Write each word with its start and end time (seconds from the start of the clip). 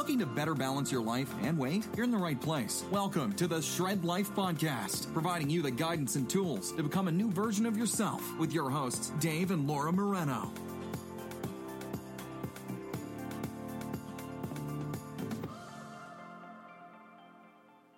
Looking 0.00 0.20
to 0.20 0.26
better 0.26 0.54
balance 0.54 0.90
your 0.90 1.02
life 1.02 1.30
and 1.42 1.58
weight? 1.58 1.86
You're 1.94 2.04
in 2.04 2.10
the 2.10 2.16
right 2.16 2.40
place. 2.40 2.86
Welcome 2.90 3.34
to 3.34 3.46
the 3.46 3.60
Shred 3.60 4.02
Life 4.02 4.30
Podcast, 4.30 5.12
providing 5.12 5.50
you 5.50 5.60
the 5.60 5.70
guidance 5.70 6.16
and 6.16 6.28
tools 6.28 6.72
to 6.72 6.82
become 6.82 7.08
a 7.08 7.12
new 7.12 7.30
version 7.30 7.66
of 7.66 7.76
yourself 7.76 8.22
with 8.38 8.50
your 8.50 8.70
hosts, 8.70 9.12
Dave 9.20 9.50
and 9.50 9.68
Laura 9.68 9.92
Moreno. 9.92 10.50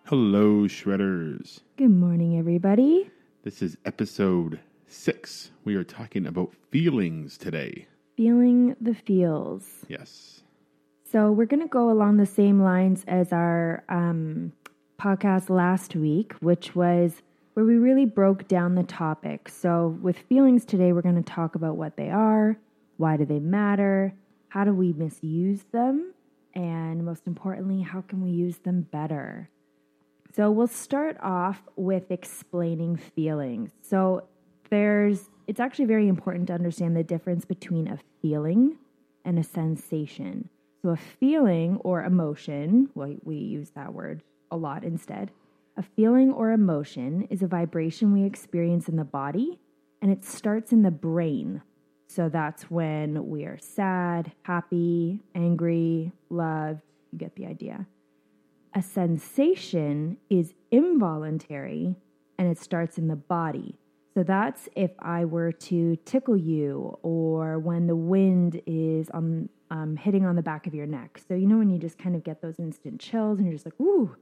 Hello, 0.06 0.66
Shredders. 0.66 1.60
Good 1.76 1.92
morning, 1.92 2.36
everybody. 2.36 3.12
This 3.44 3.62
is 3.62 3.76
episode 3.84 4.58
six. 4.88 5.52
We 5.62 5.76
are 5.76 5.84
talking 5.84 6.26
about 6.26 6.52
feelings 6.72 7.38
today. 7.38 7.86
Feeling 8.16 8.74
the 8.80 8.94
feels. 8.94 9.68
Yes. 9.86 10.42
So, 11.12 11.30
we're 11.30 11.44
going 11.44 11.60
to 11.60 11.68
go 11.68 11.90
along 11.90 12.16
the 12.16 12.24
same 12.24 12.62
lines 12.62 13.04
as 13.06 13.34
our 13.34 13.84
um, 13.90 14.54
podcast 14.98 15.50
last 15.50 15.94
week, 15.94 16.32
which 16.40 16.74
was 16.74 17.20
where 17.52 17.66
we 17.66 17.76
really 17.76 18.06
broke 18.06 18.48
down 18.48 18.76
the 18.76 18.82
topic. 18.82 19.50
So, 19.50 19.98
with 20.00 20.16
feelings 20.16 20.64
today, 20.64 20.94
we're 20.94 21.02
going 21.02 21.22
to 21.22 21.32
talk 21.32 21.54
about 21.54 21.76
what 21.76 21.98
they 21.98 22.08
are, 22.08 22.56
why 22.96 23.18
do 23.18 23.26
they 23.26 23.40
matter, 23.40 24.14
how 24.48 24.64
do 24.64 24.72
we 24.72 24.94
misuse 24.94 25.64
them, 25.70 26.14
and 26.54 27.04
most 27.04 27.26
importantly, 27.26 27.82
how 27.82 28.00
can 28.00 28.22
we 28.22 28.30
use 28.30 28.56
them 28.60 28.86
better? 28.90 29.50
So 30.34 30.50
we'll 30.50 30.66
start 30.66 31.18
off 31.20 31.62
with 31.76 32.10
explaining 32.10 32.96
feelings. 32.96 33.72
So 33.82 34.28
there's 34.70 35.28
it's 35.46 35.60
actually 35.60 35.84
very 35.84 36.08
important 36.08 36.46
to 36.46 36.54
understand 36.54 36.96
the 36.96 37.04
difference 37.04 37.44
between 37.44 37.86
a 37.86 37.98
feeling 38.22 38.78
and 39.26 39.38
a 39.38 39.42
sensation. 39.44 40.48
So 40.82 40.90
a 40.90 40.96
feeling 40.96 41.76
or 41.78 42.02
emotion, 42.04 42.90
well 42.94 43.14
we 43.22 43.36
use 43.36 43.70
that 43.70 43.94
word 43.94 44.22
a 44.50 44.56
lot 44.56 44.84
instead. 44.84 45.30
A 45.76 45.82
feeling 45.82 46.32
or 46.32 46.50
emotion 46.50 47.26
is 47.30 47.42
a 47.42 47.46
vibration 47.46 48.12
we 48.12 48.24
experience 48.24 48.88
in 48.88 48.96
the 48.96 49.04
body 49.04 49.58
and 50.02 50.10
it 50.10 50.24
starts 50.24 50.72
in 50.72 50.82
the 50.82 50.90
brain. 50.90 51.62
So 52.08 52.28
that's 52.28 52.64
when 52.64 53.28
we 53.28 53.44
are 53.44 53.58
sad, 53.58 54.32
happy, 54.42 55.20
angry, 55.34 56.12
loved, 56.28 56.82
you 57.10 57.18
get 57.18 57.36
the 57.36 57.46
idea 57.46 57.86
a 58.74 58.82
sensation 58.82 60.16
is 60.30 60.54
involuntary 60.70 61.94
and 62.38 62.48
it 62.48 62.58
starts 62.58 62.98
in 62.98 63.08
the 63.08 63.16
body. 63.16 63.78
So 64.14 64.22
that's 64.22 64.68
if 64.76 64.90
I 64.98 65.24
were 65.24 65.52
to 65.52 65.96
tickle 66.04 66.36
you 66.36 66.98
or 67.02 67.58
when 67.58 67.86
the 67.86 67.96
wind 67.96 68.60
is 68.66 69.08
on 69.10 69.48
um, 69.72 69.96
hitting 69.96 70.24
on 70.24 70.36
the 70.36 70.42
back 70.42 70.68
of 70.68 70.74
your 70.74 70.86
neck. 70.86 71.20
So 71.26 71.34
you 71.34 71.48
know 71.48 71.58
when 71.58 71.70
you 71.70 71.78
just 71.78 71.98
kind 71.98 72.14
of 72.14 72.22
get 72.22 72.40
those 72.40 72.60
instant 72.60 73.00
chills 73.00 73.38
and 73.38 73.46
you're 73.46 73.54
just 73.54 73.66
like, 73.66 73.80
ooh, 73.80 74.14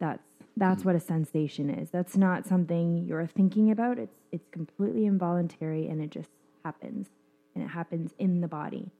that's 0.00 0.26
that's 0.56 0.84
what 0.84 0.96
a 0.96 1.00
sensation 1.00 1.70
is. 1.70 1.90
That's 1.90 2.16
not 2.16 2.44
something 2.44 3.04
you're 3.06 3.26
thinking 3.28 3.70
about. 3.70 3.98
It's 3.98 4.16
it's 4.32 4.48
completely 4.50 5.06
involuntary 5.06 5.86
and 5.86 6.02
it 6.02 6.10
just 6.10 6.30
happens. 6.64 7.06
And 7.54 7.62
it 7.62 7.68
happens 7.68 8.12
in 8.18 8.40
the 8.40 8.48
body. 8.48 8.90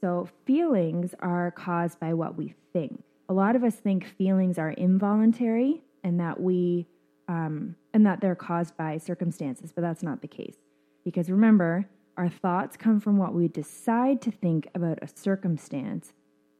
So 0.00 0.28
feelings 0.44 1.14
are 1.20 1.52
caused 1.52 2.00
by 2.00 2.14
what 2.14 2.36
we 2.36 2.54
think 2.72 3.04
a 3.28 3.32
lot 3.32 3.56
of 3.56 3.64
us 3.64 3.76
think 3.76 4.04
feelings 4.18 4.58
are 4.58 4.72
involuntary 4.72 5.82
and 6.04 6.20
that 6.20 6.38
we 6.38 6.86
um, 7.28 7.76
and 7.94 8.04
that 8.04 8.20
they're 8.20 8.34
caused 8.34 8.76
by 8.76 8.98
circumstances, 8.98 9.72
but 9.72 9.80
that's 9.80 10.02
not 10.02 10.20
the 10.20 10.28
case. 10.28 10.56
Because 11.02 11.30
remember, 11.30 11.88
our 12.16 12.28
thoughts 12.28 12.76
come 12.76 13.00
from 13.00 13.16
what 13.16 13.34
we 13.34 13.48
decide 13.48 14.20
to 14.22 14.30
think 14.30 14.68
about 14.74 14.98
a 15.02 15.08
circumstance. 15.08 16.12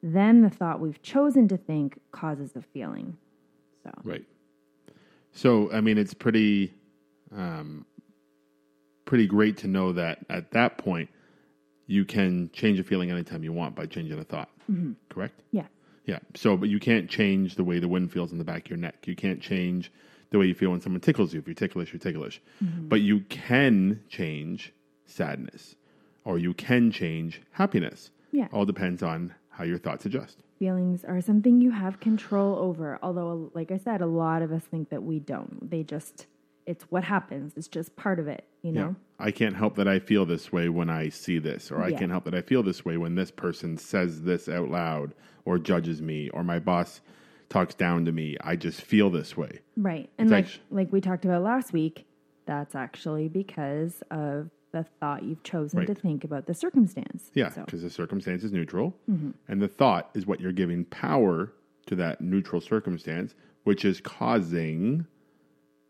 Then 0.03 0.43
the 0.43 0.51
thought 0.51 0.81
we've 0.81 1.01
chosen 1.03 1.49
to 1.49 1.57
think 1.57 2.01
causes 2.11 2.53
the 2.53 2.63
feeling. 2.63 3.17
So 3.85 3.91
right. 4.05 4.25
So 5.33 5.71
I 5.73 5.81
mean, 5.81 5.99
it's 5.99 6.15
pretty, 6.15 6.73
um, 7.35 7.87
pretty 9.05 9.27
great 9.27 9.59
to 9.59 9.69
know 9.69 9.93
that 9.93 10.21
at 10.29 10.51
that 10.53 10.79
point 10.79 11.11
you 11.87 12.05
can 12.05 12.51
change 12.53 12.79
a 12.79 12.85
feeling 12.85 13.11
anytime 13.11 13.45
you 13.45 13.53
want 13.53 13.75
by 13.75 13.87
changing 13.87 14.19
a 14.19 14.25
thought. 14.25 14.49
Mm-hmm. 14.71 14.93
Correct? 15.09 15.43
Yeah. 15.53 15.67
Yeah. 16.07 16.19
So, 16.35 16.57
but 16.57 16.69
you 16.69 16.81
can't 16.81 17.09
change 17.09 17.55
the 17.55 17.65
way 17.65 17.79
the 17.79 17.89
wind 17.89 18.13
feels 18.13 18.33
in 18.33 18.39
the 18.39 18.45
back 18.45 18.65
of 18.65 18.71
your 18.71 18.79
neck. 18.79 19.07
You 19.07 19.15
can't 19.15 19.41
change 19.41 19.93
the 20.31 20.39
way 20.39 20.47
you 20.47 20.55
feel 20.55 20.71
when 20.71 20.81
someone 20.81 21.01
tickles 21.01 21.33
you. 21.33 21.41
If 21.41 21.47
you're 21.47 21.55
ticklish, 21.55 21.93
you're 21.93 22.01
ticklish. 22.01 22.41
Mm-hmm. 22.65 22.89
But 22.89 23.03
you 23.03 23.21
can 23.29 24.03
change 24.09 24.73
sadness 25.13 25.77
or 26.25 26.39
you 26.39 26.55
can 26.55 26.91
change 26.91 27.43
happiness. 27.53 28.11
Yeah. 28.31 28.49
All 28.53 28.65
depends 28.65 29.03
on 29.03 29.35
how 29.51 29.65
your 29.65 29.79
thoughts 29.79 30.07
adjust. 30.07 30.43
Feelings 30.59 31.05
are 31.05 31.21
something 31.21 31.61
you 31.61 31.73
have 31.73 32.01
control 32.01 32.57
over. 32.59 32.99
Although, 33.03 33.51
like 33.55 33.71
I 33.71 33.77
said, 33.77 34.01
a 34.01 34.07
lot 34.07 34.43
of 34.43 34.53
us 34.53 34.63
think 34.63 34.91
that 34.91 35.03
we 35.03 35.19
don't. 35.19 35.71
They 35.71 35.83
just 35.83 36.27
it's 36.65 36.85
what 36.85 37.05
happens. 37.05 37.55
It's 37.57 37.69
just 37.69 37.97
part 37.97 38.21
of 38.21 38.29
it, 38.29 38.45
you 38.63 38.71
know? 38.71 38.95
Yeah. 39.21 39.25
I 39.27 39.31
can't 39.31 39.57
help 39.57 39.75
that 39.77 39.89
I 39.89 39.99
feel 39.99 40.25
this 40.25 40.53
way 40.53 40.69
when 40.69 40.89
I 40.89 41.09
see 41.09 41.39
this, 41.39 41.71
or 41.71 41.83
I 41.83 41.89
yeah. 41.89 41.99
can't 41.99 42.11
help 42.11 42.25
that 42.25 42.35
I 42.35 42.41
feel 42.41 42.63
this 42.63 42.85
way 42.85 42.97
when 42.97 43.15
this 43.17 43.31
person 43.31 43.77
says 43.77 44.23
this 44.23 44.49
out 44.49 44.69
loud 44.69 45.15
or 45.45 45.59
judges 45.59 46.01
me 46.01 46.31
or 46.31 46.45
my 46.45 46.59
boss 46.61 47.01
talks 47.49 47.75
down 47.75 48.05
to 48.05 48.13
me. 48.13 48.37
I 48.43 48.57
just 48.57 48.81
feel 48.81 49.11
this 49.11 49.37
way. 49.37 49.61
Right. 49.77 50.09
And 50.19 50.27
it's 50.27 50.33
like 50.33 50.45
actually, 50.47 50.63
like 50.71 50.93
we 50.93 51.01
talked 51.01 51.25
about 51.25 51.43
last 51.43 51.73
week, 51.73 52.07
that's 52.47 52.75
actually 52.75 53.29
because 53.29 54.03
of 54.11 54.51
the 54.73 54.85
thought 55.01 55.23
you've 55.23 55.43
chosen 55.43 55.81
right. 55.81 55.89
to 55.89 55.95
think 55.95 56.25
about 56.25 56.47
the 56.47 56.55
circumstance. 56.55 57.31
Yeah, 57.35 57.51
because 57.51 57.81
so. 57.81 57.87
the 57.87 57.91
circumstance 57.91 58.45
is 58.45 58.53
neutral, 58.53 58.95
mm-hmm. 59.11 59.31
and 59.49 59.63
the 59.63 59.69
thought 59.69 60.11
is 60.15 60.27
what 60.27 60.41
you're 60.41 60.53
giving 60.53 60.85
power 60.87 61.53
to 61.87 61.95
that 61.97 62.21
neutral 62.21 62.61
circumstance, 62.61 63.35
which 63.65 63.85
is 63.85 64.01
causing 64.01 65.07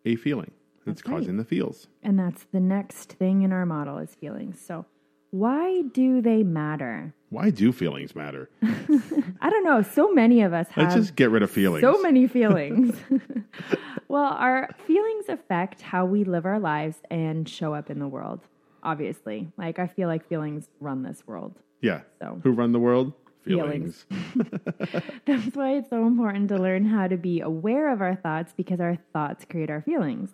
a 0.04 0.16
feeling. 0.16 0.50
That's 0.84 1.00
it's 1.00 1.09
causing 1.09 1.37
right. 1.37 1.44
the 1.44 1.44
feels. 1.44 1.87
And 2.03 2.19
that's 2.19 2.44
the 2.53 2.60
next 2.60 3.12
thing 3.12 3.43
in 3.43 3.53
our 3.53 3.65
model 3.65 3.98
is 3.98 4.15
feelings. 4.15 4.60
So 4.60 4.84
why 5.32 5.82
do 5.94 6.20
they 6.20 6.43
matter? 6.43 7.14
Why 7.31 7.49
do 7.49 7.72
feelings 7.72 8.14
matter? 8.14 8.50
I 8.62 9.49
don't 9.49 9.64
know. 9.64 9.81
So 9.81 10.12
many 10.12 10.43
of 10.43 10.53
us 10.53 10.69
have. 10.69 10.84
Let's 10.84 10.94
just 10.94 11.16
get 11.16 11.31
rid 11.31 11.43
of 11.43 11.50
feelings. 11.50 11.81
So 11.81 12.03
many 12.03 12.26
feelings. 12.28 12.94
well, 14.09 14.34
our 14.34 14.69
feelings 14.87 15.26
affect 15.28 15.81
how 15.81 16.04
we 16.04 16.25
live 16.25 16.44
our 16.44 16.60
lives 16.60 16.99
and 17.10 17.49
show 17.49 17.72
up 17.72 17.88
in 17.88 17.99
the 17.99 18.09
world, 18.09 18.41
obviously. 18.82 19.48
Like, 19.56 19.78
I 19.78 19.87
feel 19.87 20.09
like 20.09 20.28
feelings 20.28 20.69
run 20.81 21.03
this 21.03 21.22
world. 21.26 21.59
Yeah. 21.81 22.00
So, 22.20 22.41
who 22.43 22.53
run 22.53 22.72
the 22.72 22.78
world? 22.78 23.12
Feelings. 23.44 24.06
feelings. 24.09 24.62
That's 25.26 25.56
why 25.56 25.76
it's 25.76 25.91
so 25.91 26.06
important 26.06 26.48
to 26.50 26.56
learn 26.56 26.84
how 26.84 27.09
to 27.09 27.16
be 27.16 27.41
aware 27.41 27.93
of 27.93 28.00
our 28.00 28.15
thoughts 28.15 28.53
because 28.56 28.81
our 28.81 28.97
thoughts 29.12 29.44
create 29.48 29.70
our 29.70 29.82
feelings. 29.82 30.31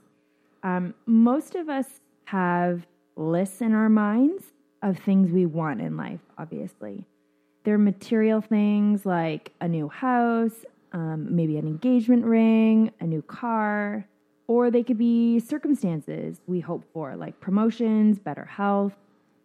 Um, 0.62 0.94
most 1.06 1.54
of 1.54 1.68
us 1.68 1.86
have 2.26 2.86
lists 3.16 3.62
in 3.62 3.74
our 3.74 3.88
minds 3.88 4.44
of 4.82 4.98
things 4.98 5.30
we 5.30 5.46
want 5.46 5.80
in 5.80 5.96
life, 5.96 6.20
obviously. 6.36 7.04
They're 7.64 7.78
material 7.78 8.40
things 8.40 9.04
like 9.04 9.52
a 9.60 9.68
new 9.68 9.88
house, 9.88 10.64
um, 10.92 11.34
maybe 11.34 11.58
an 11.58 11.66
engagement 11.66 12.24
ring, 12.24 12.92
a 13.00 13.06
new 13.06 13.22
car, 13.22 14.06
or 14.48 14.70
they 14.70 14.82
could 14.82 14.98
be 14.98 15.38
circumstances 15.38 16.40
we 16.48 16.58
hope 16.58 16.84
for, 16.92 17.14
like 17.14 17.38
promotions, 17.38 18.18
better 18.18 18.46
health, 18.46 18.94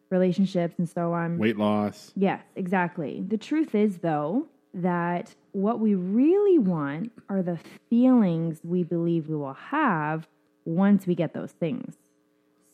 relationships, 0.09 0.75
and 0.79 0.89
so 0.89 1.13
on. 1.13 1.37
Weight 1.37 1.57
loss. 1.57 2.11
Yes, 2.15 2.41
exactly. 2.55 3.23
The 3.27 3.37
truth 3.37 3.75
is, 3.75 3.99
though, 3.99 4.47
that 4.73 5.35
what 5.51 5.79
we 5.79 5.93
really 5.93 6.57
want 6.57 7.11
are 7.29 7.43
the 7.43 7.59
feelings 7.89 8.59
we 8.63 8.83
believe 8.83 9.29
we 9.29 9.35
will 9.35 9.53
have 9.53 10.27
once 10.65 11.05
we 11.05 11.13
get 11.13 11.33
those 11.33 11.51
things. 11.51 11.95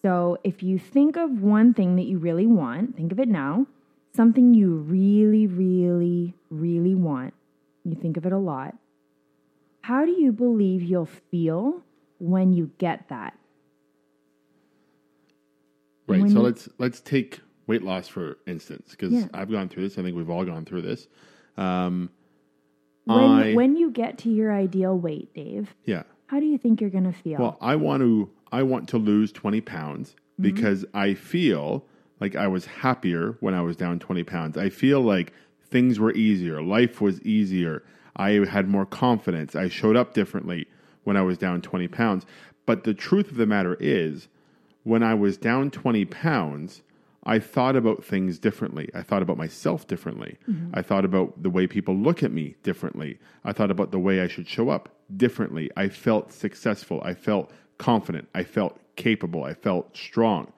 So 0.01 0.37
if 0.43 0.63
you 0.63 0.79
think 0.79 1.17
of 1.17 1.41
one 1.41 1.73
thing 1.73 1.97
that 1.97 2.05
you 2.05 2.19
really 2.19 2.47
want, 2.47 2.95
think 2.95 3.11
of 3.11 3.19
it 3.19 3.27
now, 3.27 3.65
something 4.15 4.53
you 4.53 4.75
really, 4.75 5.45
really, 5.47 6.35
really 6.49 6.95
want. 6.95 7.33
You 7.83 7.95
think 7.95 8.15
of 8.15 8.25
it 8.25 8.31
a 8.31 8.37
lot. 8.37 8.75
How 9.81 10.05
do 10.05 10.11
you 10.11 10.31
believe 10.31 10.83
you'll 10.83 11.05
feel 11.05 11.81
when 12.19 12.53
you 12.53 12.71
get 12.77 13.09
that? 13.09 13.37
Right. 16.07 16.21
When 16.21 16.29
so 16.29 16.37
you, 16.37 16.43
let's 16.43 16.69
let's 16.77 17.01
take 17.01 17.39
weight 17.67 17.83
loss 17.83 18.07
for 18.07 18.37
instance, 18.47 18.91
because 18.91 19.13
yeah. 19.13 19.27
I've 19.33 19.51
gone 19.51 19.69
through 19.69 19.83
this. 19.83 19.97
I 19.97 20.03
think 20.03 20.15
we've 20.15 20.29
all 20.29 20.45
gone 20.45 20.65
through 20.65 20.81
this. 20.81 21.07
Um, 21.57 22.09
when 23.05 23.23
I, 23.23 23.53
when 23.53 23.75
you 23.75 23.91
get 23.91 24.17
to 24.19 24.29
your 24.29 24.53
ideal 24.53 24.97
weight, 24.97 25.33
Dave. 25.33 25.73
Yeah. 25.85 26.03
How 26.27 26.39
do 26.39 26.45
you 26.45 26.57
think 26.57 26.79
you're 26.79 26.91
going 26.91 27.11
to 27.11 27.13
feel? 27.13 27.39
Well, 27.39 27.57
I 27.59 27.75
want 27.75 28.01
to 28.01 28.29
I 28.51 28.63
want 28.63 28.89
to 28.89 28.97
lose 28.97 29.31
20 29.31 29.61
pounds 29.61 30.11
mm-hmm. 30.11 30.43
because 30.43 30.85
I 30.93 31.13
feel 31.15 31.85
like 32.19 32.35
I 32.35 32.47
was 32.47 32.65
happier 32.65 33.37
when 33.39 33.53
I 33.53 33.61
was 33.61 33.75
down 33.75 33.99
20 33.99 34.23
pounds. 34.23 34.57
I 34.57 34.69
feel 34.69 35.01
like 35.01 35.33
things 35.63 35.99
were 35.99 36.13
easier, 36.13 36.61
life 36.61 37.01
was 37.01 37.21
easier. 37.21 37.83
I 38.15 38.31
had 38.45 38.67
more 38.67 38.85
confidence. 38.85 39.55
I 39.55 39.69
showed 39.69 39.95
up 39.95 40.13
differently 40.13 40.67
when 41.03 41.17
I 41.17 41.21
was 41.21 41.37
down 41.37 41.61
20 41.61 41.87
pounds. 41.87 42.25
But 42.65 42.83
the 42.83 42.93
truth 42.93 43.31
of 43.31 43.37
the 43.37 43.45
matter 43.45 43.77
is, 43.79 44.27
when 44.83 45.03
I 45.03 45.13
was 45.13 45.37
down 45.37 45.71
20 45.71 46.05
pounds, 46.05 46.81
I 47.23 47.39
thought 47.39 47.75
about 47.75 48.03
things 48.03 48.39
differently. 48.39 48.89
I 48.93 49.01
thought 49.01 49.21
about 49.21 49.37
myself 49.37 49.87
differently. 49.87 50.37
Mm-hmm. 50.49 50.71
I 50.73 50.81
thought 50.81 51.05
about 51.05 51.43
the 51.43 51.49
way 51.49 51.67
people 51.67 51.95
look 51.95 52.23
at 52.23 52.31
me 52.31 52.55
differently. 52.63 53.19
I 53.43 53.51
thought 53.51 53.71
about 53.71 53.91
the 53.91 53.99
way 53.99 54.21
I 54.21 54.27
should 54.27 54.47
show 54.47 54.69
up 54.69 54.89
differently. 55.15 55.69
I 55.75 55.89
felt 55.89 56.31
successful. 56.31 57.01
I 57.03 57.13
felt 57.13 57.51
confident. 57.77 58.29
I 58.33 58.43
felt 58.43 58.79
capable. 58.95 59.43
I 59.43 59.53
felt 59.53 59.95
strong. 59.97 60.51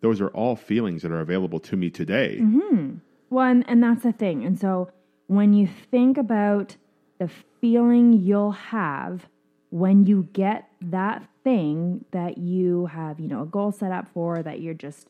Those 0.00 0.20
are 0.20 0.28
all 0.28 0.56
feelings 0.56 1.02
that 1.02 1.12
are 1.12 1.20
available 1.20 1.60
to 1.60 1.76
me 1.76 1.88
today. 1.90 2.38
Mm-hmm. 2.40 2.96
Well, 3.30 3.46
and, 3.46 3.64
and 3.68 3.82
that's 3.82 4.02
the 4.02 4.12
thing. 4.12 4.44
And 4.44 4.58
so 4.58 4.90
when 5.28 5.54
you 5.54 5.68
think 5.90 6.18
about 6.18 6.76
the 7.18 7.30
feeling 7.60 8.12
you'll 8.12 8.52
have 8.52 9.28
when 9.72 10.04
you 10.04 10.28
get 10.34 10.68
that 10.82 11.26
thing 11.42 12.04
that 12.10 12.36
you 12.36 12.84
have, 12.86 13.18
you 13.18 13.26
know, 13.26 13.40
a 13.40 13.46
goal 13.46 13.72
set 13.72 13.90
up 13.90 14.06
for 14.12 14.42
that 14.42 14.60
you're 14.60 14.74
just 14.74 15.08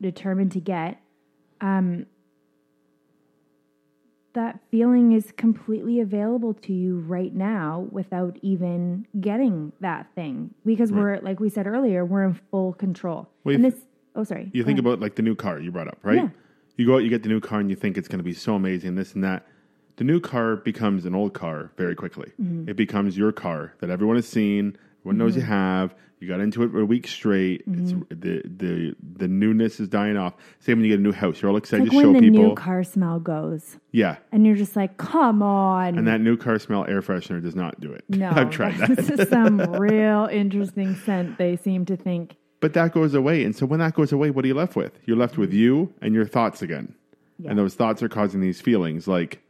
determined 0.00 0.50
to 0.50 0.60
get, 0.60 0.98
um, 1.60 2.06
that 4.32 4.60
feeling 4.70 5.12
is 5.12 5.32
completely 5.36 6.00
available 6.00 6.54
to 6.54 6.72
you 6.72 7.00
right 7.00 7.34
now 7.34 7.86
without 7.90 8.38
even 8.40 9.06
getting 9.20 9.72
that 9.80 10.06
thing 10.14 10.54
because 10.64 10.90
we're 10.92 11.18
like 11.20 11.40
we 11.40 11.48
said 11.48 11.66
earlier 11.66 12.04
we're 12.04 12.22
in 12.22 12.34
full 12.50 12.72
control 12.74 13.28
Well, 13.42 13.56
and 13.56 13.64
this 13.64 13.74
oh 14.14 14.22
sorry 14.22 14.48
You 14.52 14.62
think 14.64 14.78
ahead. 14.78 14.86
about 14.86 15.00
like 15.00 15.16
the 15.16 15.22
new 15.22 15.34
car 15.34 15.58
you 15.58 15.72
brought 15.72 15.88
up, 15.88 15.98
right? 16.02 16.16
Yeah. 16.16 16.28
You 16.76 16.86
go 16.86 16.94
out, 16.94 16.98
you 16.98 17.10
get 17.10 17.24
the 17.24 17.28
new 17.28 17.40
car, 17.40 17.58
and 17.58 17.68
you 17.68 17.74
think 17.74 17.98
it's 17.98 18.06
going 18.06 18.20
to 18.20 18.24
be 18.24 18.32
so 18.32 18.54
amazing, 18.54 18.94
this 18.94 19.12
and 19.14 19.24
that. 19.24 19.44
The 19.98 20.04
new 20.04 20.20
car 20.20 20.56
becomes 20.56 21.04
an 21.06 21.14
old 21.14 21.34
car 21.34 21.70
very 21.76 21.94
quickly. 21.94 22.32
Mm-hmm. 22.40 22.68
It 22.70 22.76
becomes 22.76 23.18
your 23.18 23.32
car 23.32 23.74
that 23.80 23.90
everyone 23.90 24.16
has 24.16 24.28
seen, 24.28 24.76
everyone 25.00 25.18
knows 25.18 25.36
you 25.36 25.42
have. 25.42 25.94
You 26.20 26.26
got 26.26 26.40
into 26.40 26.64
it 26.64 26.72
for 26.72 26.80
a 26.80 26.84
week 26.84 27.06
straight. 27.06 27.68
Mm-hmm. 27.68 28.00
the 28.08 28.42
the 28.44 28.96
the 29.18 29.28
newness 29.28 29.78
is 29.78 29.88
dying 29.88 30.16
off. 30.16 30.34
Same 30.58 30.78
when 30.78 30.84
you 30.84 30.90
get 30.90 30.98
a 30.98 31.02
new 31.02 31.12
house, 31.12 31.40
you're 31.40 31.50
all 31.50 31.56
excited 31.56 31.84
like 31.84 31.90
to 31.90 31.96
when 31.96 32.04
show 32.06 32.12
the 32.14 32.20
people. 32.20 32.48
new 32.48 32.54
car 32.56 32.82
smell 32.82 33.20
goes 33.20 33.76
yeah, 33.92 34.16
and 34.32 34.44
you're 34.44 34.56
just 34.56 34.74
like 34.74 34.96
come 34.96 35.42
on 35.44 35.96
and 35.96 36.08
that 36.08 36.20
new 36.20 36.36
car 36.36 36.58
smell 36.58 36.84
air 36.88 37.02
freshener 37.02 37.40
does 37.40 37.54
not 37.54 37.78
do 37.80 37.92
it. 37.92 38.04
no 38.08 38.30
I've 38.30 38.50
tried 38.50 38.76
that. 38.78 38.96
this 38.96 39.10
is 39.10 39.28
some 39.28 39.60
real 39.78 40.28
interesting 40.30 40.96
scent 40.96 41.38
they 41.38 41.54
seem 41.56 41.84
to 41.86 41.96
think 41.96 42.34
But 42.60 42.72
that 42.74 42.92
goes 42.92 43.14
away. 43.14 43.44
And 43.44 43.54
so 43.54 43.64
when 43.66 43.78
that 43.78 43.94
goes 43.94 44.10
away, 44.12 44.30
what 44.30 44.44
are 44.44 44.48
you 44.48 44.54
left 44.54 44.74
with? 44.74 44.98
You're 45.06 45.16
left 45.16 45.38
with 45.38 45.52
you 45.52 45.92
and 46.02 46.14
your 46.14 46.26
thoughts 46.26 46.62
again. 46.62 46.94
Yeah. 47.38 47.50
And 47.50 47.58
those 47.58 47.74
thoughts 47.74 48.02
are 48.02 48.08
causing 48.08 48.40
these 48.40 48.60
feelings 48.60 49.06
like, 49.06 49.40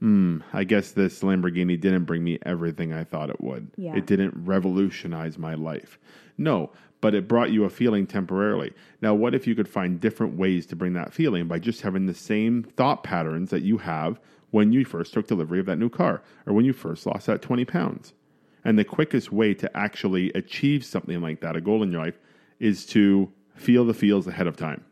hmm, 0.00 0.38
I 0.52 0.64
guess 0.64 0.92
this 0.92 1.20
Lamborghini 1.20 1.80
didn't 1.80 2.04
bring 2.04 2.24
me 2.24 2.38
everything 2.44 2.92
I 2.92 3.04
thought 3.04 3.30
it 3.30 3.40
would. 3.40 3.70
Yeah. 3.76 3.96
It 3.96 4.06
didn't 4.06 4.34
revolutionize 4.36 5.38
my 5.38 5.54
life. 5.54 5.98
No, 6.36 6.70
but 7.00 7.14
it 7.14 7.28
brought 7.28 7.50
you 7.50 7.64
a 7.64 7.70
feeling 7.70 8.06
temporarily. 8.06 8.72
Now, 9.00 9.14
what 9.14 9.34
if 9.34 9.46
you 9.46 9.54
could 9.54 9.68
find 9.68 10.00
different 10.00 10.36
ways 10.36 10.66
to 10.66 10.76
bring 10.76 10.92
that 10.94 11.12
feeling 11.12 11.48
by 11.48 11.58
just 11.58 11.82
having 11.82 12.06
the 12.06 12.14
same 12.14 12.62
thought 12.62 13.02
patterns 13.02 13.50
that 13.50 13.62
you 13.62 13.78
have 13.78 14.20
when 14.50 14.72
you 14.72 14.84
first 14.84 15.12
took 15.12 15.26
delivery 15.26 15.60
of 15.60 15.66
that 15.66 15.78
new 15.78 15.88
car 15.88 16.22
or 16.46 16.52
when 16.52 16.64
you 16.64 16.72
first 16.72 17.06
lost 17.06 17.26
that 17.26 17.42
20 17.42 17.64
pounds? 17.64 18.12
And 18.64 18.78
the 18.78 18.84
quickest 18.84 19.32
way 19.32 19.54
to 19.54 19.76
actually 19.76 20.32
achieve 20.32 20.84
something 20.84 21.20
like 21.20 21.40
that, 21.40 21.56
a 21.56 21.60
goal 21.60 21.82
in 21.82 21.92
your 21.92 22.02
life, 22.02 22.18
is 22.58 22.84
to 22.86 23.30
feel 23.54 23.84
the 23.84 23.94
feels 23.94 24.26
ahead 24.26 24.46
of 24.46 24.56
time. 24.56 24.84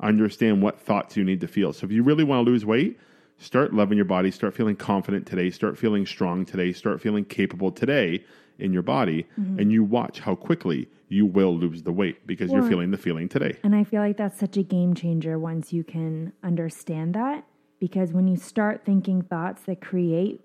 Understand 0.00 0.62
what 0.62 0.80
thoughts 0.80 1.16
you 1.16 1.24
need 1.24 1.40
to 1.40 1.48
feel. 1.48 1.72
So 1.72 1.86
if 1.86 1.92
you 1.92 2.02
really 2.02 2.24
want 2.24 2.44
to 2.44 2.50
lose 2.50 2.64
weight, 2.64 2.98
start 3.38 3.74
loving 3.74 3.96
your 3.96 4.04
body, 4.04 4.30
start 4.30 4.54
feeling 4.54 4.76
confident 4.76 5.26
today, 5.26 5.50
start 5.50 5.76
feeling 5.76 6.06
strong 6.06 6.44
today, 6.44 6.72
start 6.72 7.00
feeling 7.00 7.24
capable 7.24 7.70
today 7.70 8.24
in 8.58 8.72
your 8.72 8.82
body, 8.82 9.26
mm-hmm. 9.38 9.58
and 9.58 9.72
you 9.72 9.82
watch 9.82 10.20
how 10.20 10.34
quickly 10.34 10.88
you 11.08 11.26
will 11.26 11.56
lose 11.56 11.82
the 11.82 11.92
weight 11.92 12.26
because 12.26 12.50
you're 12.50 12.68
feeling 12.68 12.90
the 12.90 12.98
feeling 12.98 13.28
today. 13.28 13.56
And 13.62 13.74
I 13.74 13.84
feel 13.84 14.00
like 14.00 14.16
that's 14.16 14.38
such 14.38 14.56
a 14.56 14.62
game 14.62 14.94
changer 14.94 15.38
once 15.38 15.72
you 15.72 15.84
can 15.84 16.32
understand 16.42 17.14
that. 17.14 17.44
Because 17.78 18.12
when 18.12 18.26
you 18.26 18.36
start 18.36 18.84
thinking 18.84 19.22
thoughts 19.22 19.62
that 19.62 19.80
create 19.80 20.40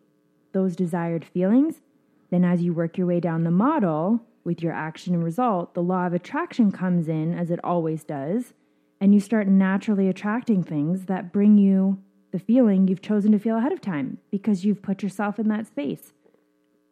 those 0.51 0.75
desired 0.75 1.23
feelings, 1.23 1.81
then 2.29 2.43
as 2.43 2.61
you 2.61 2.73
work 2.73 2.97
your 2.97 3.07
way 3.07 3.19
down 3.19 3.43
the 3.43 3.51
model 3.51 4.21
with 4.43 4.61
your 4.61 4.73
action 4.73 5.13
and 5.13 5.23
result, 5.23 5.73
the 5.73 5.83
law 5.83 6.05
of 6.05 6.13
attraction 6.13 6.71
comes 6.71 7.07
in 7.07 7.33
as 7.33 7.51
it 7.51 7.59
always 7.63 8.03
does. 8.03 8.53
And 8.99 9.13
you 9.13 9.19
start 9.19 9.47
naturally 9.47 10.09
attracting 10.09 10.63
things 10.63 11.05
that 11.05 11.31
bring 11.31 11.57
you 11.57 11.99
the 12.31 12.39
feeling 12.39 12.87
you've 12.87 13.01
chosen 13.01 13.31
to 13.31 13.39
feel 13.39 13.57
ahead 13.57 13.71
of 13.71 13.81
time 13.81 14.17
because 14.31 14.65
you've 14.65 14.81
put 14.81 15.03
yourself 15.03 15.39
in 15.39 15.47
that 15.49 15.67
space. 15.67 16.13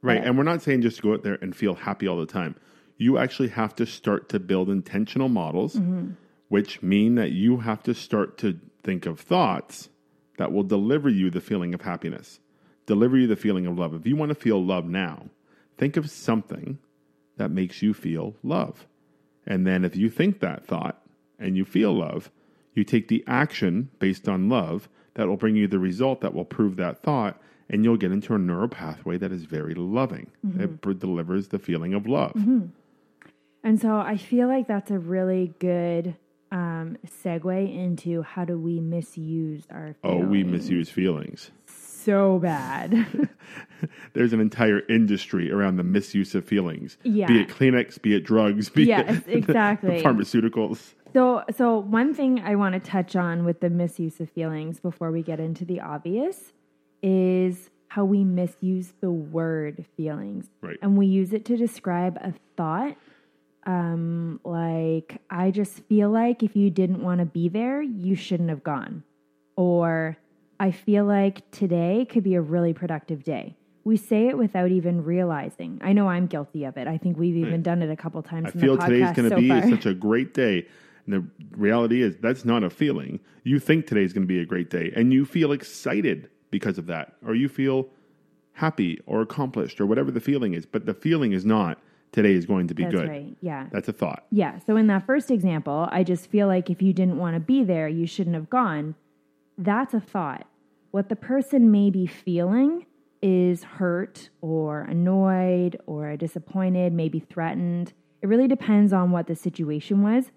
Right. 0.02 0.24
And 0.24 0.38
we're 0.38 0.44
not 0.44 0.62
saying 0.62 0.82
just 0.82 1.02
go 1.02 1.14
out 1.14 1.24
there 1.24 1.38
and 1.42 1.56
feel 1.56 1.76
happy 1.76 2.08
all 2.08 2.18
the 2.18 2.26
time. 2.26 2.56
You 2.98 3.18
actually 3.18 3.50
have 3.50 3.76
to 3.76 3.86
start 3.86 4.30
to 4.30 4.40
build 4.40 4.70
intentional 4.70 5.30
models, 5.30 5.76
mm-hmm. 5.76 6.12
which 6.50 6.82
mean 6.82 7.16
that 7.16 7.32
you 7.32 7.58
have 7.58 7.84
to 7.84 7.94
start 7.94 8.38
to 8.40 8.60
think 8.84 9.06
of 9.06 9.20
thoughts 9.20 9.90
that 10.38 10.52
will 10.52 10.64
deliver 10.64 11.10
you 11.10 11.30
the 11.30 11.42
feeling 11.42 11.74
of 11.74 11.82
happiness, 11.82 12.40
deliver 12.86 13.18
you 13.18 13.28
the 13.28 13.36
feeling 13.36 13.66
of 13.66 13.78
love. 13.78 13.94
If 13.94 14.08
you 14.08 14.16
want 14.16 14.30
to 14.30 14.36
feel 14.36 14.64
love 14.64 14.86
now, 14.86 15.28
think 15.78 15.98
of 15.98 16.10
something 16.10 16.80
that 17.38 17.52
makes 17.52 17.82
you 17.82 17.94
feel 17.94 18.36
love. 18.44 18.88
And 19.46 19.66
then 19.66 19.86
if 19.86 19.96
you 19.96 20.10
think 20.10 20.40
that 20.40 20.66
thought 20.66 21.02
and 21.40 21.56
you 21.56 21.66
feel 21.66 21.94
love, 21.94 22.32
you 22.74 22.84
take 22.84 23.08
the 23.08 23.24
action 23.28 23.90
based 24.00 24.28
on 24.28 24.50
love 24.50 24.90
that 25.18 25.28
will 25.28 25.36
bring 25.36 25.56
you 25.56 25.68
the 25.68 25.80
result 25.80 26.22
that 26.22 26.34
will 26.34 26.46
prove 26.46 26.78
that 26.78 27.02
thought, 27.02 27.42
and 27.70 27.84
you'll 27.84 27.98
get 27.98 28.12
into 28.12 28.34
a 28.34 28.38
neural 28.38 28.68
pathway 28.70 29.18
that 29.18 29.32
is 29.32 29.44
very 29.44 29.74
loving. 29.74 30.28
It 30.58 30.80
pr- 30.82 30.94
delivers 30.94 31.50
the 31.50 31.60
feeling 31.60 31.94
of 31.94 32.08
love. 32.08 32.34
And 33.64 33.82
so 33.82 33.98
I 33.98 34.16
feel 34.16 34.48
like 34.48 34.68
that's 34.68 34.92
a 34.92 35.00
really 35.00 35.54
good 35.60 36.16
um, 36.52 36.98
segue 37.26 37.76
into 37.76 38.22
how 38.22 38.46
do 38.46 38.58
we 38.58 38.80
misuse 38.80 39.64
our 39.70 39.96
feelings. 40.02 40.24
Oh, 40.26 40.30
we 40.30 40.44
misuse 40.44 40.90
feelings. 40.90 41.52
so 41.66 42.40
bad. 42.40 43.08
There's 44.14 44.32
an 44.34 44.40
entire 44.40 44.80
industry 44.88 45.52
around 45.52 45.76
the 45.78 45.84
misuse 45.84 46.36
of 46.36 46.46
feelings. 46.46 46.98
Yeah. 47.04 47.28
Be 47.28 47.42
it 47.42 47.50
Kleenex, 47.50 48.02
be 48.02 48.16
it 48.16 48.24
drugs, 48.24 48.70
be 48.70 48.86
Yes, 48.86 49.24
it 49.28 49.38
exactly. 49.38 50.02
pharmaceuticals. 50.02 50.94
So 51.18 51.44
so 51.56 51.80
one 51.80 52.14
thing 52.14 52.42
I 52.46 52.54
want 52.54 52.74
to 52.74 52.80
touch 52.80 53.16
on 53.16 53.44
with 53.44 53.60
the 53.60 53.72
misuse 53.72 54.20
of 54.20 54.30
feelings 54.30 54.80
before 54.80 55.12
we 55.12 55.24
get 55.24 55.40
into 55.40 55.66
the 55.66 55.82
obvious 55.82 56.54
is 57.02 57.72
how 57.88 58.06
we 58.06 58.24
misuse 58.24 58.94
the 59.02 59.10
word 59.10 59.84
feelings. 59.96 60.52
Right. 60.62 60.78
And 60.80 60.96
we 60.96 61.08
use 61.08 61.34
it 61.34 61.44
to 61.46 61.58
describe 61.58 62.18
a 62.18 62.34
thought 62.56 62.98
um 63.66 64.40
like 64.44 65.20
I 65.32 65.50
just 65.50 65.80
feel 65.86 66.12
like 66.12 66.44
if 66.44 66.56
you 66.56 66.70
didn't 66.70 67.02
want 67.02 67.20
to 67.20 67.26
be 67.26 67.50
there, 67.50 67.82
you 67.82 68.14
shouldn't 68.14 68.50
have 68.50 68.64
gone. 68.64 69.04
Or 69.56 70.18
I 70.60 70.70
feel 70.70 71.06
like 71.06 71.50
today 71.50 72.06
could 72.08 72.24
be 72.24 72.36
a 72.36 72.42
really 72.42 72.74
productive 72.74 73.24
day. 73.24 73.56
We 73.84 73.98
say 73.98 74.28
it 74.28 74.38
without 74.38 74.70
even 74.70 75.04
realizing. 75.04 75.80
I 75.82 75.94
know 75.94 76.10
I'm 76.10 76.28
guilty 76.28 76.66
of 76.66 76.78
it. 76.78 76.88
I 76.88 77.00
think 77.00 77.18
we've 77.18 77.38
even 77.38 77.64
done 77.64 77.82
it 77.82 77.90
a 77.90 77.96
couple 77.96 78.22
times. 78.22 78.50
I 78.50 78.52
in 78.52 78.60
feel 78.60 78.78
the 78.78 78.86
today's 78.86 79.16
going 79.16 79.30
to 79.30 79.36
so 79.36 79.38
be 79.38 79.72
such 79.72 79.88
a 79.88 79.96
great 79.96 80.36
day. 80.36 80.68
And 81.08 81.16
the 81.16 81.58
reality 81.58 82.04
is, 82.04 82.18
that's 82.18 82.46
not 82.46 82.64
a 82.64 82.70
feeling. 82.70 83.20
You 83.44 83.60
think 83.60 83.88
today's 83.88 84.14
going 84.14 84.24
to 84.24 84.28
be 84.28 84.40
a 84.40 84.46
great 84.46 84.70
day, 84.70 84.92
and 84.96 85.14
you 85.14 85.26
feel 85.26 85.52
excited 85.52 86.30
because 86.52 86.78
of 86.78 86.86
that, 86.88 87.14
or 87.26 87.34
you 87.34 87.48
feel 87.50 87.88
happy 88.54 89.00
or 89.06 89.22
accomplished, 89.22 89.80
or 89.80 89.86
whatever 89.86 90.12
the 90.12 90.20
feeling 90.20 90.54
is. 90.54 90.66
But 90.66 90.86
the 90.86 90.94
feeling 90.94 91.32
is 91.32 91.46
not 91.46 91.80
today 92.12 92.34
is 92.34 92.46
going 92.46 92.68
to 92.68 92.74
be 92.74 92.84
That's 92.84 92.96
good. 92.96 93.08
right. 93.10 93.38
Yeah. 93.42 93.68
That's 93.72 93.88
a 93.88 93.94
thought. 93.94 94.26
Yeah. 94.32 94.60
So 94.66 94.76
in 94.76 94.88
that 94.88 95.06
first 95.06 95.32
example, 95.32 95.88
I 95.92 96.04
just 96.04 96.30
feel 96.30 96.48
like 96.48 96.70
if 96.70 96.82
you 96.82 96.94
didn't 96.94 97.18
want 97.18 97.36
to 97.36 97.40
be 97.40 97.64
there, 97.64 97.88
you 97.88 98.06
shouldn't 98.08 98.36
have 98.36 98.50
gone. 98.50 98.96
That's 99.58 99.94
a 99.94 100.00
thought. 100.00 100.48
What 100.92 101.10
the 101.10 101.16
person 101.16 101.72
may 101.72 101.90
be 101.90 102.08
feeling 102.08 102.86
is 103.22 103.64
hurt 103.64 104.30
or 104.42 104.82
annoyed 104.82 105.80
or 105.86 106.16
disappointed, 106.18 106.94
maybe 106.94 107.20
threatened. 107.20 107.94
It 108.22 108.28
really 108.28 108.48
depends 108.48 108.94
on 108.94 109.12
what 109.12 109.28
the 109.28 109.36
situation 109.36 110.02
was. 110.02 110.32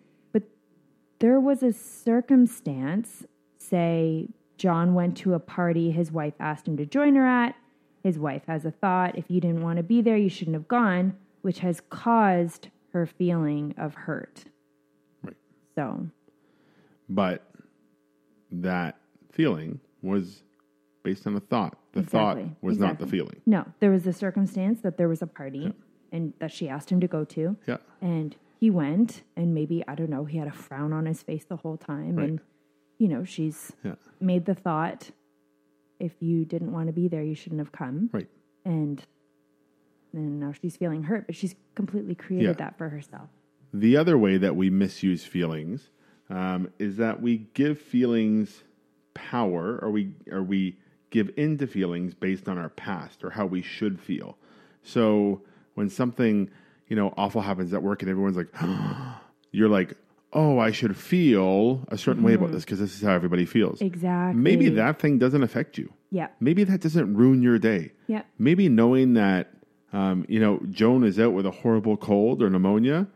There 1.21 1.39
was 1.39 1.63
a 1.63 1.73
circumstance, 1.73 3.25
say, 3.59 4.29
John 4.57 4.95
went 4.95 5.17
to 5.19 5.35
a 5.35 5.39
party 5.39 5.91
his 5.91 6.11
wife 6.11 6.35
asked 6.41 6.67
him 6.69 6.77
to 6.79 6.87
join 6.87 7.15
her 7.15 7.27
at. 7.27 7.55
His 8.03 8.19
wife 8.19 8.43
has 8.47 8.65
a 8.65 8.71
thought 8.71 9.17
if 9.17 9.31
you 9.31 9.41
didn't 9.41 9.63
want 9.63 9.77
to 9.77 9.83
be 9.83 10.01
there, 10.03 10.17
you 10.17 10.29
shouldn't 10.31 10.55
have 10.55 10.69
gone, 10.69 11.17
which 11.43 11.61
has 11.61 11.83
caused 11.91 12.69
her 12.93 13.07
feeling 13.07 13.75
of 13.79 13.95
hurt. 13.95 14.45
Right. 15.23 15.37
So, 15.75 16.07
But 17.09 17.43
that 18.51 18.97
feeling 19.33 19.81
was 20.03 20.43
based 21.03 21.27
on 21.27 21.37
a 21.37 21.41
thought. 21.41 21.79
The 21.93 22.01
Exactly. 22.01 22.45
thought 22.45 22.63
was 22.63 22.79
not 22.79 22.99
the 22.99 23.07
feeling. 23.07 23.41
no, 23.47 23.65
there 23.81 23.91
was 23.91 24.07
a 24.07 24.13
circumstance 24.13 24.81
that 24.83 24.97
there 24.97 25.09
was 25.09 25.21
a 25.23 25.27
party 25.27 25.75
and 26.13 26.33
that 26.39 26.53
she 26.53 26.69
asked 26.69 26.91
him 26.91 27.01
to 27.01 27.09
go 27.09 27.25
to. 27.25 27.57
Yeah. 27.67 27.79
And 28.01 28.37
he 28.61 28.69
went, 28.69 29.23
and 29.37 29.55
maybe, 29.55 29.83
I 29.89 29.95
don't 29.95 30.11
know, 30.11 30.27
he 30.27 30.37
had 30.37 30.47
a 30.47 30.53
frown 30.53 30.93
on 30.93 31.07
his 31.07 31.23
face 31.23 31.47
the 31.47 31.57
whole 31.57 31.79
time. 31.79 32.17
Right. 32.17 32.29
And, 32.29 32.41
you 32.99 33.09
know, 33.09 33.25
she's 33.25 33.73
Yeah. 33.83 33.95
made 34.21 34.45
the 34.45 34.55
thought 34.55 35.11
if 35.99 36.13
you 36.21 36.45
didn't 36.45 36.71
want 36.71 36.89
to 36.89 36.93
be 36.93 37.09
there, 37.09 37.23
you 37.23 37.35
shouldn't 37.35 37.59
have 37.59 37.73
come. 37.73 38.11
Right. 38.13 38.29
And 38.67 39.03
then 40.13 40.41
now 40.41 40.53
she's 40.53 40.77
feeling 40.77 41.05
hurt, 41.05 41.27
but 41.27 41.35
she's 41.37 41.55
completely 41.75 42.15
created 42.15 42.49
Yeah. 42.59 42.65
that 42.65 42.77
for 42.77 42.91
herself. 42.91 43.31
The 43.73 43.97
other 43.97 44.19
way 44.19 44.37
that 44.37 44.57
we 44.57 44.69
misuse 44.69 45.25
feelings 45.25 45.89
um, 46.29 46.69
is 46.79 46.99
that 46.99 47.23
we 47.23 47.49
give 47.55 47.79
feelings 47.79 48.63
power, 49.15 49.79
or 49.83 49.91
we 49.91 50.13
or 50.31 50.43
we 50.43 50.77
give 51.11 51.31
into 51.37 51.67
feelings 51.67 52.15
based 52.15 52.49
on 52.49 52.57
our 52.59 52.69
past 52.69 53.25
or 53.25 53.31
how 53.31 53.47
we 53.47 53.63
should 53.63 53.99
feel. 53.99 54.39
So 54.83 55.43
when 55.75 55.89
something 55.89 56.51
you 56.91 56.97
know 56.97 57.15
awful 57.17 57.41
happens 57.41 57.73
at 57.73 57.83
work 57.83 58.03
and 58.03 58.11
everyone's 58.11 58.37
like, 58.37 58.49
you're 59.53 59.71
like, 59.71 59.95
oh, 60.33 60.59
I 60.59 60.71
should 60.71 60.97
feel 60.97 61.85
a 61.89 61.97
certain 61.97 62.23
way 62.23 62.35
about 62.35 62.53
this 62.53 62.65
because 62.65 62.79
this 62.79 62.95
is 62.95 63.01
how 63.01 63.13
everybody 63.13 63.47
feels. 63.47 63.81
Exactly. 63.81 64.41
Maybe 64.41 64.69
that 64.71 64.99
thing 64.99 65.19
doesn't 65.19 65.43
affect 65.43 65.79
you. 65.79 65.93
Yeah. 66.11 66.29
Maybe 66.41 66.65
that 66.65 66.81
doesn't 66.81 67.15
ruin 67.15 67.43
your 67.43 67.59
day. 67.59 67.93
Yeah. 68.07 68.23
Maybe 68.39 68.69
knowing 68.69 69.15
that, 69.15 69.51
um, 69.93 70.27
you 70.29 70.39
know, 70.39 70.61
Joan 70.71 71.05
is 71.05 71.19
out 71.19 71.33
with 71.33 71.47
a 71.47 71.51
horrible 71.51 71.97
cold 71.97 72.43
or 72.43 72.51
pneumonia 72.51 73.07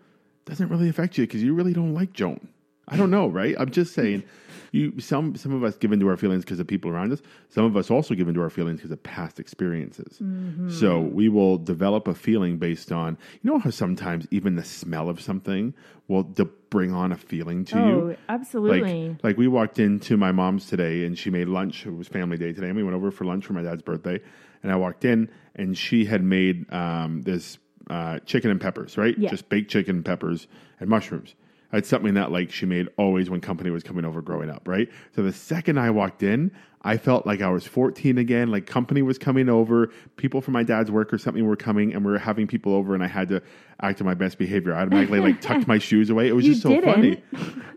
doesn't 0.45 0.69
really 0.69 0.89
affect 0.89 1.17
you 1.19 1.27
because 1.27 1.43
you 1.43 1.55
really 1.55 1.73
don't 1.73 1.95
like 1.95 2.13
Joan. 2.13 2.49
I 2.87 2.97
don't 2.97 3.11
know, 3.11 3.29
right? 3.29 3.55
I'm 3.59 3.71
just 3.71 3.95
saying, 3.95 4.25
you 4.75 4.99
some 4.99 5.37
some 5.37 5.53
of 5.53 5.63
us 5.63 5.77
give 5.77 5.93
into 5.93 6.09
our 6.09 6.17
feelings 6.17 6.45
because 6.45 6.59
of 6.59 6.67
people 6.67 6.91
around 6.91 7.13
us. 7.13 7.23
Some 7.49 7.65
of 7.65 7.77
us 7.77 7.91
also 7.91 8.15
give 8.15 8.27
into 8.27 8.43
our 8.43 8.51
feelings 8.51 8.81
because 8.81 8.91
of 8.91 9.03
past 9.03 9.39
experiences. 9.39 10.21
So 10.69 11.01
we 11.01 11.29
will 11.29 11.59
develop 11.59 12.09
a 12.09 12.15
feeling 12.15 12.59
based 12.59 12.91
on, 12.91 13.17
you 13.43 13.51
know, 13.51 13.59
how 13.59 13.71
sometimes 13.71 14.27
even 14.31 14.57
the 14.57 14.65
smell 14.65 15.09
of 15.09 15.21
something 15.21 15.75
will 16.09 16.25
de- 16.25 16.45
bring 16.45 16.93
on 16.93 17.13
a 17.13 17.17
feeling 17.17 17.65
to 17.67 17.77
you. 17.77 18.11
Oh, 18.11 18.17
absolutely. 18.29 19.11
Like, 19.11 19.25
like 19.25 19.37
we 19.37 19.47
walked 19.47 19.79
into 19.79 20.17
my 20.17 20.33
mom's 20.33 20.67
today 20.67 21.05
and 21.05 21.17
she 21.17 21.31
made 21.31 21.49
lunch. 21.49 21.87
It 21.87 21.93
was 21.95 22.09
family 22.09 22.37
day 22.37 22.53
today. 22.53 22.67
And 22.67 22.77
we 22.77 22.83
went 22.83 22.97
over 22.97 23.11
for 23.13 23.25
lunch 23.25 23.47
for 23.47 23.53
my 23.53 23.63
dad's 23.63 23.83
birthday. 23.83 24.21
And 24.63 24.73
I 24.73 24.77
walked 24.77 25.05
in 25.05 25.31
and 25.55 25.79
she 25.79 26.05
had 26.05 26.23
made 26.25 26.73
um, 26.73 27.23
this 27.23 27.59
uh, 27.89 28.19
chicken 28.21 28.51
and 28.51 28.61
peppers, 28.61 28.99
right? 28.99 29.17
Yeah. 29.17 29.31
Just 29.31 29.49
baked 29.49 29.71
chicken, 29.71 29.97
and 29.97 30.05
peppers, 30.05 30.49
and 30.81 30.89
mushrooms. 30.89 31.35
It's 31.75 31.89
something 31.89 32.15
that 32.15 32.31
like 32.33 32.51
she 32.53 32.67
made 32.67 32.89
always 32.97 33.31
when 33.31 33.41
company 33.41 33.71
was 33.71 33.83
coming 33.83 34.05
over 34.05 34.23
growing 34.23 34.51
up, 34.51 34.67
right? 34.69 34.89
So 35.15 35.23
the 35.23 35.33
second 35.33 35.79
I 35.79 35.91
walked 35.91 36.23
in, 36.23 36.51
I 36.83 36.99
felt 36.99 37.27
like 37.27 37.41
I 37.41 37.49
was 37.49 37.67
14 37.67 38.19
again. 38.19 38.51
Like 38.51 38.67
company 38.67 39.01
was 39.03 39.19
coming 39.19 39.49
over, 39.49 39.91
people 40.17 40.41
from 40.41 40.53
my 40.53 40.63
dad's 40.63 40.91
work 40.91 41.13
or 41.13 41.19
something 41.19 41.45
were 41.47 41.57
coming, 41.57 41.95
and 41.95 42.05
we 42.05 42.13
were 42.13 42.19
having 42.19 42.47
people 42.47 42.75
over, 42.75 42.95
and 42.95 43.03
I 43.03 43.07
had 43.07 43.29
to 43.29 43.43
act 43.81 44.01
on 44.01 44.07
my 44.07 44.15
best 44.15 44.37
behavior. 44.39 44.75
I 44.75 44.83
automatically 44.83 45.21
like 45.21 45.41
tucked 45.41 45.67
my 45.67 45.79
shoes 45.79 46.11
away. 46.11 46.29
It 46.29 46.33
was 46.33 46.45
You 46.45 46.53
just 46.53 46.63
so 46.63 46.69
didn't. 46.69 46.95
funny. 46.95 47.23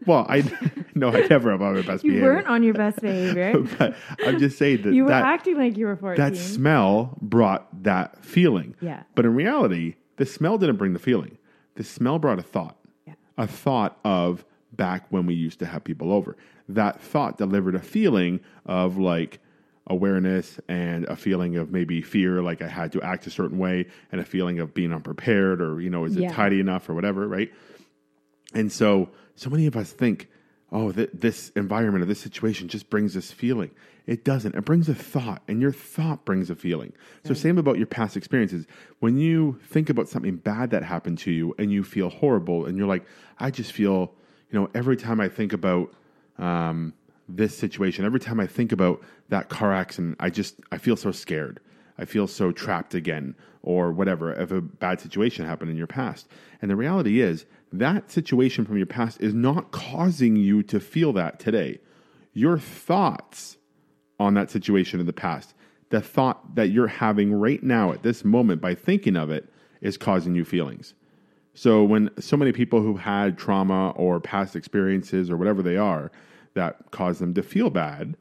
Well, 0.05 0.25
I 0.29 0.43
no, 0.95 1.09
I 1.09 1.25
never 1.27 1.51
have 1.51 1.61
on 1.61 1.75
my 1.75 1.81
best 1.81 2.03
you 2.03 2.11
behavior. 2.11 2.17
You 2.29 2.35
weren't 2.35 2.47
on 2.47 2.63
your 2.63 2.73
best 2.73 3.01
behavior. 3.01 3.57
but 3.79 3.95
I'm 4.25 4.39
just 4.39 4.57
saying 4.57 4.81
that 4.83 4.93
you 4.93 5.03
were 5.03 5.09
that, 5.09 5.23
acting 5.23 5.57
like 5.57 5.77
you 5.77 5.85
were 5.85 5.95
14. 5.95 6.23
that 6.23 6.37
smell 6.37 7.17
brought 7.21 7.83
that 7.83 8.23
feeling. 8.25 8.75
Yeah. 8.81 9.03
But 9.15 9.25
in 9.25 9.33
reality, 9.33 9.95
the 10.17 10.25
smell 10.25 10.57
didn't 10.57 10.75
bring 10.77 10.93
the 10.93 10.99
feeling. 10.99 11.37
The 11.75 11.83
smell 11.83 12.19
brought 12.19 12.39
a 12.39 12.43
thought. 12.43 12.77
Yeah. 13.37 13.43
A 13.43 13.47
thought 13.47 13.99
of 14.03 14.45
back 14.73 15.05
when 15.09 15.25
we 15.25 15.33
used 15.33 15.59
to 15.59 15.65
have 15.65 15.83
people 15.83 16.11
over. 16.11 16.35
That 16.69 17.01
thought 17.01 17.37
delivered 17.37 17.75
a 17.75 17.81
feeling 17.81 18.39
of 18.65 18.97
like 18.97 19.39
awareness 19.87 20.59
and 20.67 21.05
a 21.05 21.15
feeling 21.15 21.55
of 21.55 21.71
maybe 21.71 22.01
fear, 22.01 22.41
like 22.41 22.61
I 22.61 22.67
had 22.67 22.91
to 22.91 23.01
act 23.01 23.25
a 23.25 23.29
certain 23.29 23.57
way, 23.57 23.87
and 24.11 24.19
a 24.19 24.25
feeling 24.25 24.59
of 24.59 24.73
being 24.73 24.91
unprepared 24.91 25.61
or, 25.61 25.79
you 25.79 25.89
know, 25.89 26.03
is 26.03 26.17
it 26.17 26.29
tidy 26.31 26.59
enough 26.59 26.89
or 26.89 26.93
whatever, 26.93 27.27
right? 27.27 27.51
And 28.53 28.71
so, 28.71 29.09
so 29.35 29.49
many 29.49 29.65
of 29.65 29.77
us 29.77 29.91
think, 29.91 30.29
oh, 30.71 30.91
th- 30.91 31.09
this 31.13 31.49
environment 31.55 32.03
or 32.03 32.07
this 32.07 32.19
situation 32.19 32.67
just 32.67 32.89
brings 32.89 33.13
this 33.13 33.31
feeling. 33.31 33.71
It 34.05 34.23
doesn't. 34.23 34.55
It 34.55 34.63
brings 34.63 34.87
a 34.87 34.95
thought, 34.95 35.41
and 35.47 35.61
your 35.61 35.73
thought 35.73 36.23
brings 36.23 36.49
a 36.49 36.55
feeling. 36.55 36.93
So, 37.25 37.33
same 37.33 37.57
about 37.57 37.77
your 37.77 37.87
past 37.87 38.15
experiences. 38.15 38.65
When 38.99 39.17
you 39.17 39.59
think 39.67 39.89
about 39.89 40.07
something 40.07 40.37
bad 40.37 40.71
that 40.71 40.83
happened 40.83 41.17
to 41.19 41.31
you 41.31 41.53
and 41.57 41.71
you 41.71 41.83
feel 41.83 42.09
horrible, 42.09 42.65
and 42.65 42.77
you're 42.77 42.87
like, 42.87 43.05
I 43.37 43.51
just 43.51 43.73
feel, 43.73 44.13
you 44.49 44.59
know, 44.59 44.69
every 44.73 44.95
time 44.95 45.19
I 45.19 45.27
think 45.27 45.51
about 45.51 45.93
um, 46.37 46.93
this 47.27 47.57
situation, 47.57 48.05
every 48.05 48.21
time 48.21 48.39
I 48.39 48.47
think 48.47 48.71
about 48.71 49.01
that 49.27 49.49
car 49.49 49.73
accident, 49.73 50.15
I 50.21 50.29
just, 50.29 50.55
I 50.71 50.77
feel 50.77 50.95
so 50.95 51.11
scared. 51.11 51.59
I 51.97 52.05
feel 52.05 52.27
so 52.27 52.51
trapped 52.51 52.93
again, 52.93 53.35
or 53.61 53.91
whatever, 53.91 54.31
if 54.31 54.51
a 54.51 54.61
bad 54.61 55.01
situation 55.01 55.45
happened 55.45 55.71
in 55.71 55.75
your 55.75 55.87
past. 55.87 56.29
And 56.61 56.71
the 56.71 56.75
reality 56.77 57.19
is, 57.19 57.45
that 57.71 58.11
situation 58.11 58.65
from 58.65 58.77
your 58.77 58.85
past 58.85 59.19
is 59.21 59.33
not 59.33 59.71
causing 59.71 60.35
you 60.35 60.63
to 60.63 60.79
feel 60.79 61.13
that 61.13 61.39
today. 61.39 61.79
Your 62.33 62.57
thoughts 62.57 63.57
on 64.19 64.33
that 64.35 64.49
situation 64.49 64.99
in 64.99 65.05
the 65.05 65.13
past, 65.13 65.53
the 65.89 66.01
thought 66.01 66.55
that 66.55 66.69
you're 66.69 66.87
having 66.87 67.33
right 67.33 67.61
now 67.61 67.91
at 67.91 68.03
this 68.03 68.23
moment 68.23 68.61
by 68.61 68.75
thinking 68.75 69.15
of 69.15 69.29
it, 69.29 69.51
is 69.81 69.97
causing 69.97 70.33
you 70.33 70.43
feelings. 70.43 70.93
So 71.53 71.83
when 71.83 72.09
so 72.19 72.37
many 72.37 72.51
people 72.51 72.81
who 72.81 72.97
had 72.97 73.37
trauma 73.37 73.91
or 73.91 74.19
past 74.19 74.55
experiences 74.55 75.29
or 75.29 75.37
whatever 75.37 75.61
they 75.61 75.77
are 75.77 76.11
that 76.53 76.91
cause 76.91 77.19
them 77.19 77.33
to 77.35 77.43
feel 77.43 77.69
bad, 77.69 78.15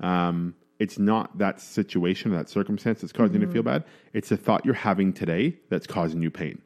um, 0.00 0.54
it's 0.78 0.98
not 0.98 1.38
that 1.38 1.60
situation 1.60 2.32
or 2.32 2.36
that 2.36 2.48
circumstance 2.48 3.00
that's 3.00 3.12
causing 3.12 3.40
you 3.40 3.46
to 3.46 3.52
feel 3.52 3.62
bad. 3.62 3.84
It's 4.12 4.30
the 4.30 4.36
thought 4.36 4.64
you're 4.64 4.74
having 4.74 5.12
today 5.12 5.56
that's 5.68 5.86
causing 5.86 6.22
you 6.22 6.30
pain. 6.30 6.60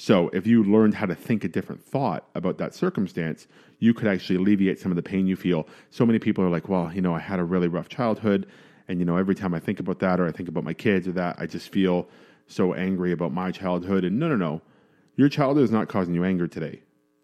So 0.00 0.28
if 0.32 0.46
you 0.46 0.62
learned 0.62 0.94
how 0.94 1.06
to 1.06 1.14
think 1.16 1.42
a 1.42 1.48
different 1.48 1.82
thought 1.84 2.28
about 2.36 2.56
that 2.58 2.72
circumstance, 2.72 3.48
you 3.80 3.92
could 3.92 4.06
actually 4.06 4.36
alleviate 4.36 4.78
some 4.78 4.92
of 4.92 4.96
the 4.96 5.02
pain 5.02 5.26
you 5.26 5.34
feel. 5.34 5.66
So 5.90 6.06
many 6.06 6.20
people 6.20 6.44
are 6.44 6.48
like, 6.48 6.68
well, 6.68 6.92
you 6.94 7.02
know, 7.02 7.16
I 7.16 7.18
had 7.18 7.40
a 7.40 7.44
really 7.44 7.66
rough 7.66 7.88
childhood. 7.88 8.46
And, 8.86 9.00
you 9.00 9.04
know, 9.04 9.16
every 9.16 9.34
time 9.34 9.54
I 9.54 9.58
think 9.58 9.80
about 9.80 9.98
that 9.98 10.20
or 10.20 10.28
I 10.28 10.30
think 10.30 10.48
about 10.48 10.62
my 10.62 10.72
kids 10.72 11.08
or 11.08 11.12
that, 11.12 11.34
I 11.40 11.46
just 11.46 11.72
feel 11.72 12.06
so 12.46 12.74
angry 12.74 13.10
about 13.10 13.32
my 13.32 13.50
childhood. 13.50 14.04
And 14.04 14.20
no, 14.20 14.28
no, 14.28 14.36
no. 14.36 14.62
Your 15.16 15.28
childhood 15.28 15.64
is 15.64 15.72
not 15.72 15.88
causing 15.88 16.14
you 16.14 16.22
anger 16.22 16.46
today. 16.46 16.80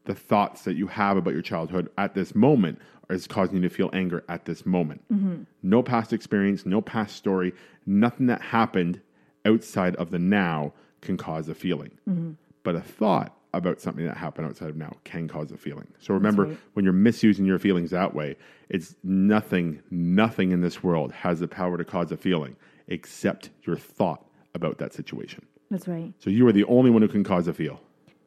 The 0.07 0.17
thoughts 0.17 0.63
that 0.63 0.75
you 0.75 0.89
have 0.89 1.17
about 1.17 1.33
your 1.33 1.43
childhood 1.43 1.89
at 1.97 2.15
this 2.15 2.35
moment 2.35 2.81
is 3.09 3.29
causing 3.29 3.55
you 3.55 3.69
to 3.69 3.73
feel 3.73 3.91
anger 3.93 4.25
at 4.29 4.47
this 4.47 4.67
moment. 4.67 5.05
Mm-hmm. 5.13 5.45
No 5.63 5.81
past 5.85 6.13
experience, 6.13 6.67
no 6.67 6.81
past 6.81 7.15
story, 7.15 7.55
nothing 7.87 8.27
that 8.27 8.41
happened 8.43 9.01
outside 9.45 9.95
of 9.95 10.11
the 10.11 10.19
now 10.19 10.73
can 11.03 11.17
cause 11.17 11.49
a 11.49 11.55
feeling. 11.55 11.93
Mm-hmm. 12.09 12.33
But 12.65 12.75
a 12.75 12.81
thought 12.81 13.37
about 13.53 13.81
something 13.81 14.05
that 14.05 14.17
happened 14.17 14.49
outside 14.49 14.69
of 14.69 14.77
now 14.77 14.93
can 15.05 15.29
cause 15.29 15.53
a 15.53 15.57
feeling. 15.57 15.87
So 16.01 16.13
remember, 16.13 16.47
right. 16.47 16.59
when 16.73 16.85
you're 16.85 16.93
misusing 16.93 17.45
your 17.45 17.61
feelings 17.61 17.91
that 17.91 18.13
way, 18.13 18.37
it's 18.69 18.97
nothing, 19.05 19.81
nothing 19.91 20.51
in 20.51 20.61
this 20.61 20.83
world 20.83 21.13
has 21.13 21.39
the 21.39 21.47
power 21.47 21.79
to 21.79 21.85
cause 21.85 22.11
a 22.11 22.17
feeling 22.17 22.57
except 22.89 23.51
your 23.63 23.77
thought 23.77 24.27
about 24.55 24.79
that 24.79 24.93
situation. 24.93 25.47
That's 25.71 25.87
right. 25.87 26.13
So 26.19 26.31
you 26.31 26.47
are 26.49 26.53
the 26.53 26.65
only 26.65 26.91
one 26.91 27.03
who 27.03 27.09
can 27.09 27.23
cause 27.23 27.47
a 27.47 27.55
feel. 27.55 27.81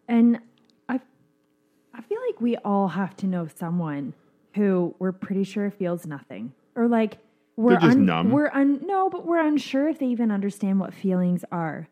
And 0.07 0.39
I, 0.87 0.99
I 1.93 2.01
feel 2.01 2.19
like 2.27 2.39
we 2.39 2.55
all 2.57 2.87
have 2.87 3.15
to 3.17 3.27
know 3.27 3.47
someone 3.53 4.13
who 4.55 4.95
we're 4.99 5.11
pretty 5.11 5.43
sure 5.43 5.69
feels 5.69 6.05
nothing, 6.07 6.53
or 6.75 6.87
like 6.87 7.17
we're 7.57 7.71
They're 7.71 7.89
just 7.89 7.97
numb. 7.97 8.31
We're 8.31 8.49
un, 8.49 8.81
no, 8.85 9.09
but 9.09 9.25
we're 9.25 9.45
unsure 9.45 9.89
if 9.89 9.99
they 9.99 10.07
even 10.07 10.31
understand 10.31 10.79
what 10.79 10.93
feelings 10.93 11.43
are. 11.51 11.89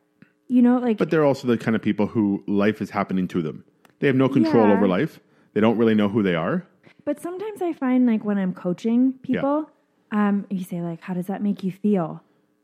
You 0.47 0.61
know, 0.61 0.77
like 0.77 0.97
But 0.97 1.09
they're 1.09 1.25
also 1.25 1.47
the 1.47 1.57
kind 1.57 1.75
of 1.75 1.81
people 1.81 2.05
who 2.07 2.43
life 2.47 2.81
is 2.81 2.89
happening 2.91 3.27
to 3.29 3.41
them. 3.41 3.63
They 3.99 4.07
have 4.07 4.15
no 4.15 4.29
control 4.29 4.67
Yeah. 4.67 4.73
over 4.73 4.87
life. 4.87 5.19
They 5.53 5.61
don't 5.61 5.77
really 5.77 5.95
know 5.95 6.09
who 6.09 6.21
they 6.21 6.35
are. 6.35 6.65
But 7.05 7.19
sometimes 7.19 7.61
I 7.61 7.73
find 7.73 8.05
like 8.05 8.23
when 8.25 8.37
I'm 8.37 8.53
coaching 8.53 9.13
people, 9.23 9.69
um, 10.11 10.45
you 10.49 10.63
say 10.63 10.81
like, 10.81 11.01
"How 11.01 11.13
does 11.13 11.27
that 11.27 11.41
make 11.41 11.63
you 11.63 11.71
feel?" 11.71 12.21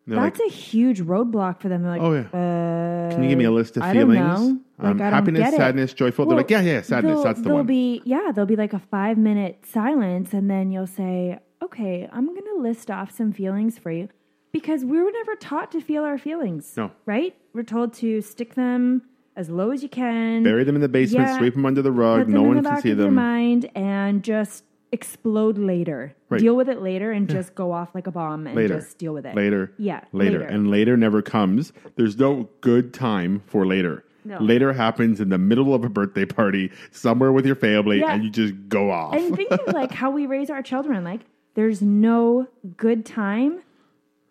That's 0.07 0.39
like, 0.39 0.49
a 0.49 0.51
huge 0.51 1.01
roadblock 1.01 1.61
for 1.61 1.69
them. 1.69 1.83
They're 1.83 1.91
like, 1.91 2.01
oh 2.01 2.13
yeah. 2.13 2.21
uh, 2.33 3.11
Can 3.13 3.23
you 3.23 3.29
give 3.29 3.37
me 3.37 3.45
a 3.45 3.51
list 3.51 3.77
of 3.77 3.83
I 3.83 3.93
don't 3.93 4.09
feelings? 4.11 4.39
know. 4.41 4.59
Like, 4.79 4.91
um, 4.93 4.97
happiness, 4.99 5.55
sadness, 5.55 5.93
joyful. 5.93 6.25
They're 6.25 6.37
like, 6.37 6.49
yeah, 6.49 6.61
yeah, 6.61 6.81
sadness. 6.81 7.21
That's 7.23 7.41
the 7.41 7.53
one. 7.53 7.65
be 7.67 8.01
yeah, 8.03 8.31
there'll 8.33 8.47
be 8.47 8.55
like 8.55 8.73
a 8.73 8.79
five 8.79 9.17
minute 9.17 9.63
silence, 9.65 10.33
and 10.33 10.49
then 10.49 10.71
you'll 10.71 10.87
say, 10.87 11.39
"Okay, 11.63 12.09
I'm 12.11 12.25
going 12.25 12.41
to 12.55 12.61
list 12.61 12.89
off 12.89 13.11
some 13.11 13.31
feelings 13.31 13.77
for 13.77 13.91
you," 13.91 14.09
because 14.51 14.83
we 14.85 15.01
were 15.01 15.11
never 15.11 15.35
taught 15.35 15.71
to 15.71 15.81
feel 15.81 16.03
our 16.03 16.17
feelings. 16.17 16.73
No. 16.77 16.91
right? 17.05 17.35
We're 17.53 17.63
told 17.63 17.93
to 17.95 18.21
stick 18.21 18.55
them 18.55 19.03
as 19.35 19.49
low 19.49 19.71
as 19.71 19.81
you 19.81 19.89
can, 19.89 20.43
Bury 20.43 20.63
them 20.63 20.75
in 20.75 20.81
the 20.81 20.89
basement, 20.89 21.27
Yeah. 21.29 21.37
sweep 21.37 21.53
them 21.53 21.65
under 21.65 21.81
the 21.81 21.91
rug. 21.91 22.27
No 22.27 22.43
one 22.43 22.61
can 22.63 22.81
see 22.81 22.91
of 22.91 22.99
your 22.99 23.11
mind, 23.11 23.69
and 23.75 24.23
just 24.23 24.63
explode 24.91 25.57
later. 25.57 26.13
Right. 26.29 26.41
Deal 26.41 26.55
with 26.55 26.67
it 26.67 26.81
later, 26.81 27.11
and 27.13 27.29
just 27.29 27.55
go 27.55 27.71
off 27.71 27.95
like 27.95 28.07
a 28.07 28.11
bomb 28.11 28.45
and 28.45 28.55
Later. 28.57 28.75
just 28.75 28.97
deal 28.97 29.13
with 29.13 29.25
it. 29.25 29.35
Later. 29.35 29.71
Yeah, 29.77 30.01
Later. 30.11 30.39
later. 30.39 30.43
And 30.43 30.69
later 30.69 30.97
never 30.97 31.21
comes. 31.21 31.71
There's 31.95 32.17
no 32.17 32.49
good 32.59 32.93
time 32.93 33.41
for 33.45 33.65
later. 33.65 34.03
No. 34.25 34.37
Later 34.39 34.73
happens 34.73 35.19
in 35.21 35.29
the 35.29 35.37
middle 35.37 35.73
of 35.73 35.83
a 35.85 35.89
birthday 35.89 36.25
party 36.25 36.69
somewhere 36.91 37.31
with 37.31 37.45
your 37.45 37.55
family 37.55 37.99
Yeah. 38.01 38.13
and 38.13 38.23
you 38.23 38.29
just 38.29 38.53
go 38.69 38.91
off. 38.91 39.15
and 39.15 39.33
think 39.35 39.49
of 39.49 39.73
like 39.73 39.91
how 40.01 40.11
we 40.11 40.25
raise 40.25 40.49
our 40.49 40.61
children. 40.61 41.03
Like, 41.05 41.21
there's 41.55 41.81
no 41.81 42.47
good 42.77 43.05
time 43.05 43.61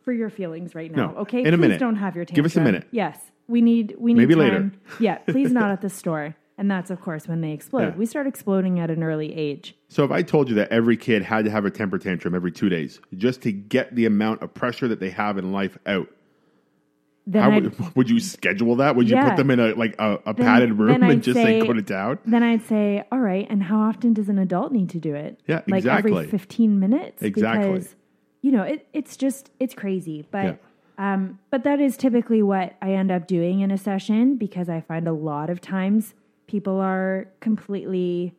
for 0.04 0.12
your 0.12 0.30
feelings 0.30 0.75
right 0.75 0.90
now. 0.95 1.12
No. 1.12 1.16
Okay, 1.19 1.40
In 1.42 1.49
a 1.49 1.57
please 1.57 1.61
minute. 1.61 1.80
don't 1.80 1.97
have 1.97 2.16
your 2.16 2.25
tantrum. 2.25 2.37
Give 2.37 2.45
us 2.50 2.57
a 2.57 2.61
minute. 2.61 2.87
Yes, 2.90 3.19
we 3.49 3.61
need 3.61 3.95
we 3.99 4.14
need 4.14 4.21
Maybe 4.28 4.35
time. 4.35 4.42
later. 4.42 4.71
yeah, 5.00 5.19
please 5.19 5.52
not 5.52 5.71
at 5.71 5.80
the 5.80 5.90
store. 6.00 6.37
And 6.59 6.71
that's 6.71 6.90
of 6.90 7.00
course 7.00 7.26
when 7.26 7.40
they 7.40 7.52
explode. 7.52 7.83
Yeah. 7.92 7.97
We 7.97 8.04
start 8.04 8.26
exploding 8.26 8.78
at 8.80 8.90
an 8.90 9.02
early 9.02 9.35
age. 9.35 9.75
So 9.88 10.04
if 10.04 10.11
I 10.11 10.21
told 10.23 10.49
you 10.50 10.54
that 10.57 10.71
every 10.71 10.97
kid 10.99 11.23
had 11.23 11.47
to 11.47 11.50
have 11.50 11.64
a 11.64 11.71
temper 11.71 11.99
tantrum 11.99 12.35
every 12.35 12.52
two 12.52 12.69
days 12.69 13.00
just 13.16 13.40
to 13.42 13.52
get 13.52 13.95
the 13.95 14.04
amount 14.04 14.42
of 14.42 14.52
pressure 14.52 14.87
that 14.88 15.00
they 15.00 15.09
have 15.11 15.38
in 15.38 15.52
life 15.52 15.78
out, 15.87 16.09
then 17.26 17.42
How 17.42 17.50
would, 17.54 17.97
would 17.97 18.11
you 18.11 18.21
schedule 18.21 18.76
that? 18.76 18.95
Would 18.97 19.09
you 19.09 19.16
Yeah. 19.16 19.28
put 19.30 19.37
them 19.38 19.50
in 19.50 19.59
a 19.61 19.75
like 19.75 19.95
a, 19.99 20.19
a 20.26 20.35
Then- 20.35 20.47
padded 20.47 20.73
room 20.78 21.02
and 21.02 21.23
just 21.23 21.37
say, 21.37 21.61
say- 21.61 21.66
go 21.66 21.73
to 21.73 21.83
town? 21.83 22.19
then 22.26 22.42
I'd 22.42 22.64
say, 22.66 23.04
all 23.11 23.21
right, 23.21 23.47
and 23.49 23.62
how 23.62 23.80
often 23.80 24.12
does 24.12 24.28
an 24.28 24.38
adult 24.38 24.71
need 24.73 24.90
to 24.90 24.99
do 24.99 25.14
it? 25.14 25.40
Yeah, 25.47 25.62
like 25.66 25.87
every 25.87 26.11
exactly. 26.12 26.26
15 26.26 26.78
minutes. 26.80 27.23
Exactly. 27.23 27.73
Because, 27.73 27.95
you 28.42 28.50
know, 28.52 28.62
it, 28.62 28.87
it's 28.92 29.16
just, 29.16 29.50
it's 29.61 29.75
crazy. 29.75 30.25
But, 30.30 30.59
Yeah. 30.99 31.14
um, 31.14 31.38
but 31.50 31.64
that 31.64 31.80
is 31.80 31.97
typically 31.97 32.42
what 32.42 32.75
I 32.80 32.92
end 32.92 33.11
up 33.11 33.26
doing 33.26 33.61
in 33.61 33.70
a 33.70 33.78
session 33.78 34.37
because 34.37 34.68
I 34.68 34.80
find 34.80 35.06
a 35.06 35.12
lot 35.12 35.50
of 35.50 35.61
times 35.61 36.14
people 36.47 36.80
are 36.80 37.28
completely 37.40 38.35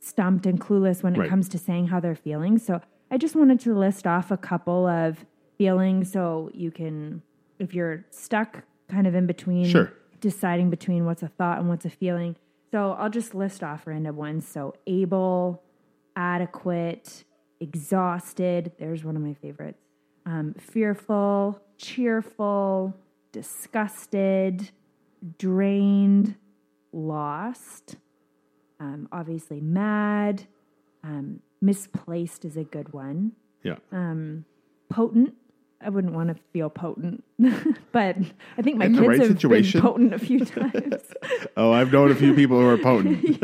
stumped 0.00 0.46
and 0.46 0.60
clueless 0.60 1.02
when 1.02 1.14
it 1.14 1.18
Right. 1.20 1.28
comes 1.30 1.48
to 1.50 1.58
saying 1.58 1.86
how 1.88 2.00
they're 2.00 2.14
feeling. 2.14 2.58
So 2.58 2.80
I 3.10 3.18
just 3.18 3.34
wanted 3.36 3.60
to 3.60 3.74
list 3.74 4.06
off 4.06 4.30
a 4.30 4.36
couple 4.36 4.86
of 4.86 5.24
feelings 5.58 6.10
so 6.12 6.50
you 6.52 6.70
can, 6.70 7.22
if 7.58 7.74
you're 7.74 8.04
stuck 8.10 8.64
kind 8.88 9.06
of 9.06 9.14
in 9.14 9.26
between, 9.26 9.64
Sure. 9.64 9.92
deciding 10.20 10.70
between 10.70 11.04
what's 11.04 11.22
a 11.22 11.28
thought 11.28 11.58
and 11.58 11.68
what's 11.68 11.84
a 11.84 11.90
feeling. 11.90 12.36
So 12.70 12.92
I'll 12.92 13.10
just 13.10 13.34
list 13.34 13.62
off 13.62 13.86
random 13.86 14.16
ones. 14.16 14.46
So 14.46 14.74
able, 14.86 15.62
adequate, 16.16 17.24
exhausted. 17.62 18.72
There's 18.78 19.04
one 19.04 19.16
of 19.16 19.22
my 19.22 19.34
favorites. 19.34 19.78
Um, 20.26 20.54
fearful, 20.58 21.60
cheerful, 21.78 22.94
disgusted, 23.32 24.70
drained, 25.38 26.34
lost. 26.92 27.96
Um, 28.80 29.08
obviously, 29.12 29.60
mad. 29.60 30.44
Um, 31.04 31.40
misplaced 31.60 32.44
is 32.44 32.56
a 32.56 32.64
good 32.64 32.92
one. 32.92 33.32
Yeah. 33.62 33.76
Potent. 34.90 35.34
I 35.84 35.88
wouldn't 35.88 36.14
want 36.14 36.28
to 36.28 36.36
feel 36.52 36.70
potent, 36.70 37.24
but 37.92 38.16
I 38.56 38.62
think 38.62 38.76
my 38.78 38.84
In 38.84 38.94
kids 38.94 39.06
right 39.08 39.18
have 39.18 39.26
situation. 39.28 39.80
been 39.80 39.88
potent 39.88 40.14
a 40.14 40.18
few 40.20 40.44
times. 40.44 41.02
oh, 41.56 41.72
I've 41.72 41.92
known 41.92 42.12
a 42.12 42.14
few 42.14 42.34
people 42.34 42.60
who 42.60 42.68
are 42.68 42.78
potent. 42.78 43.40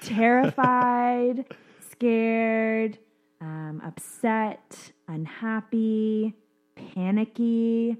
terrified, 0.00 1.44
scared, 1.92 2.98
um, 3.40 3.80
upset, 3.84 4.92
unhappy, 5.08 6.34
panicky, 6.76 7.96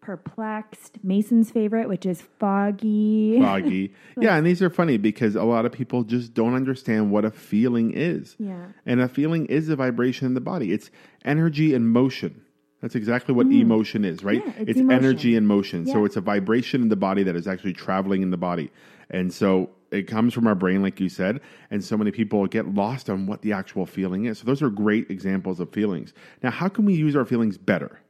perplexed. 0.00 0.98
Mason's 1.02 1.50
favorite, 1.50 1.88
which 1.88 2.06
is 2.06 2.22
foggy. 2.38 3.38
foggy. 3.42 3.92
Yeah, 4.18 4.36
and 4.36 4.46
these 4.46 4.62
are 4.62 4.70
funny 4.70 4.96
because 4.96 5.34
a 5.34 5.42
lot 5.42 5.66
of 5.66 5.72
people 5.72 6.04
just 6.04 6.32
don't 6.32 6.54
understand 6.54 7.10
what 7.10 7.24
a 7.24 7.30
feeling 7.30 7.92
is. 7.92 8.36
Yeah. 8.38 8.66
And 8.86 9.00
a 9.00 9.08
feeling 9.08 9.46
is 9.46 9.68
a 9.68 9.76
vibration 9.76 10.26
in 10.26 10.34
the 10.34 10.40
body. 10.40 10.72
It's 10.72 10.90
energy 11.24 11.74
and 11.74 11.90
motion. 11.90 12.42
That's 12.82 12.94
exactly 12.94 13.34
what 13.34 13.46
emotion 13.46 14.04
is, 14.04 14.22
right? 14.22 14.44
Mm. 14.44 14.46
Yeah, 14.46 14.62
it's 14.62 14.78
it's 14.78 14.90
energy 14.90 15.34
and 15.34 15.48
motion. 15.48 15.86
So 15.86 16.04
it's 16.04 16.16
a 16.16 16.20
vibration 16.20 16.82
in 16.82 16.88
the 16.88 16.96
body 16.96 17.22
that 17.24 17.34
is 17.34 17.48
actually 17.48 17.72
traveling 17.72 18.22
in 18.22 18.30
the 18.30 18.36
body. 18.36 18.70
And 19.10 19.32
so 19.32 19.70
it 19.90 20.06
comes 20.06 20.34
from 20.34 20.46
our 20.46 20.54
brain, 20.54 20.82
like 20.82 21.00
you 21.00 21.08
said. 21.08 21.40
And 21.70 21.84
so 21.84 21.96
many 21.96 22.10
people 22.10 22.46
get 22.46 22.74
lost 22.74 23.08
on 23.08 23.26
what 23.26 23.42
the 23.42 23.52
actual 23.52 23.86
feeling 23.86 24.24
is. 24.26 24.38
So 24.38 24.44
those 24.44 24.62
are 24.62 24.70
great 24.70 25.10
examples 25.10 25.60
of 25.60 25.72
feelings. 25.72 26.12
Now, 26.42 26.50
how 26.50 26.68
can 26.68 26.84
we 26.84 26.94
use 26.94 27.16
our 27.16 27.24
feelings 27.24 27.58
better? 27.58 28.00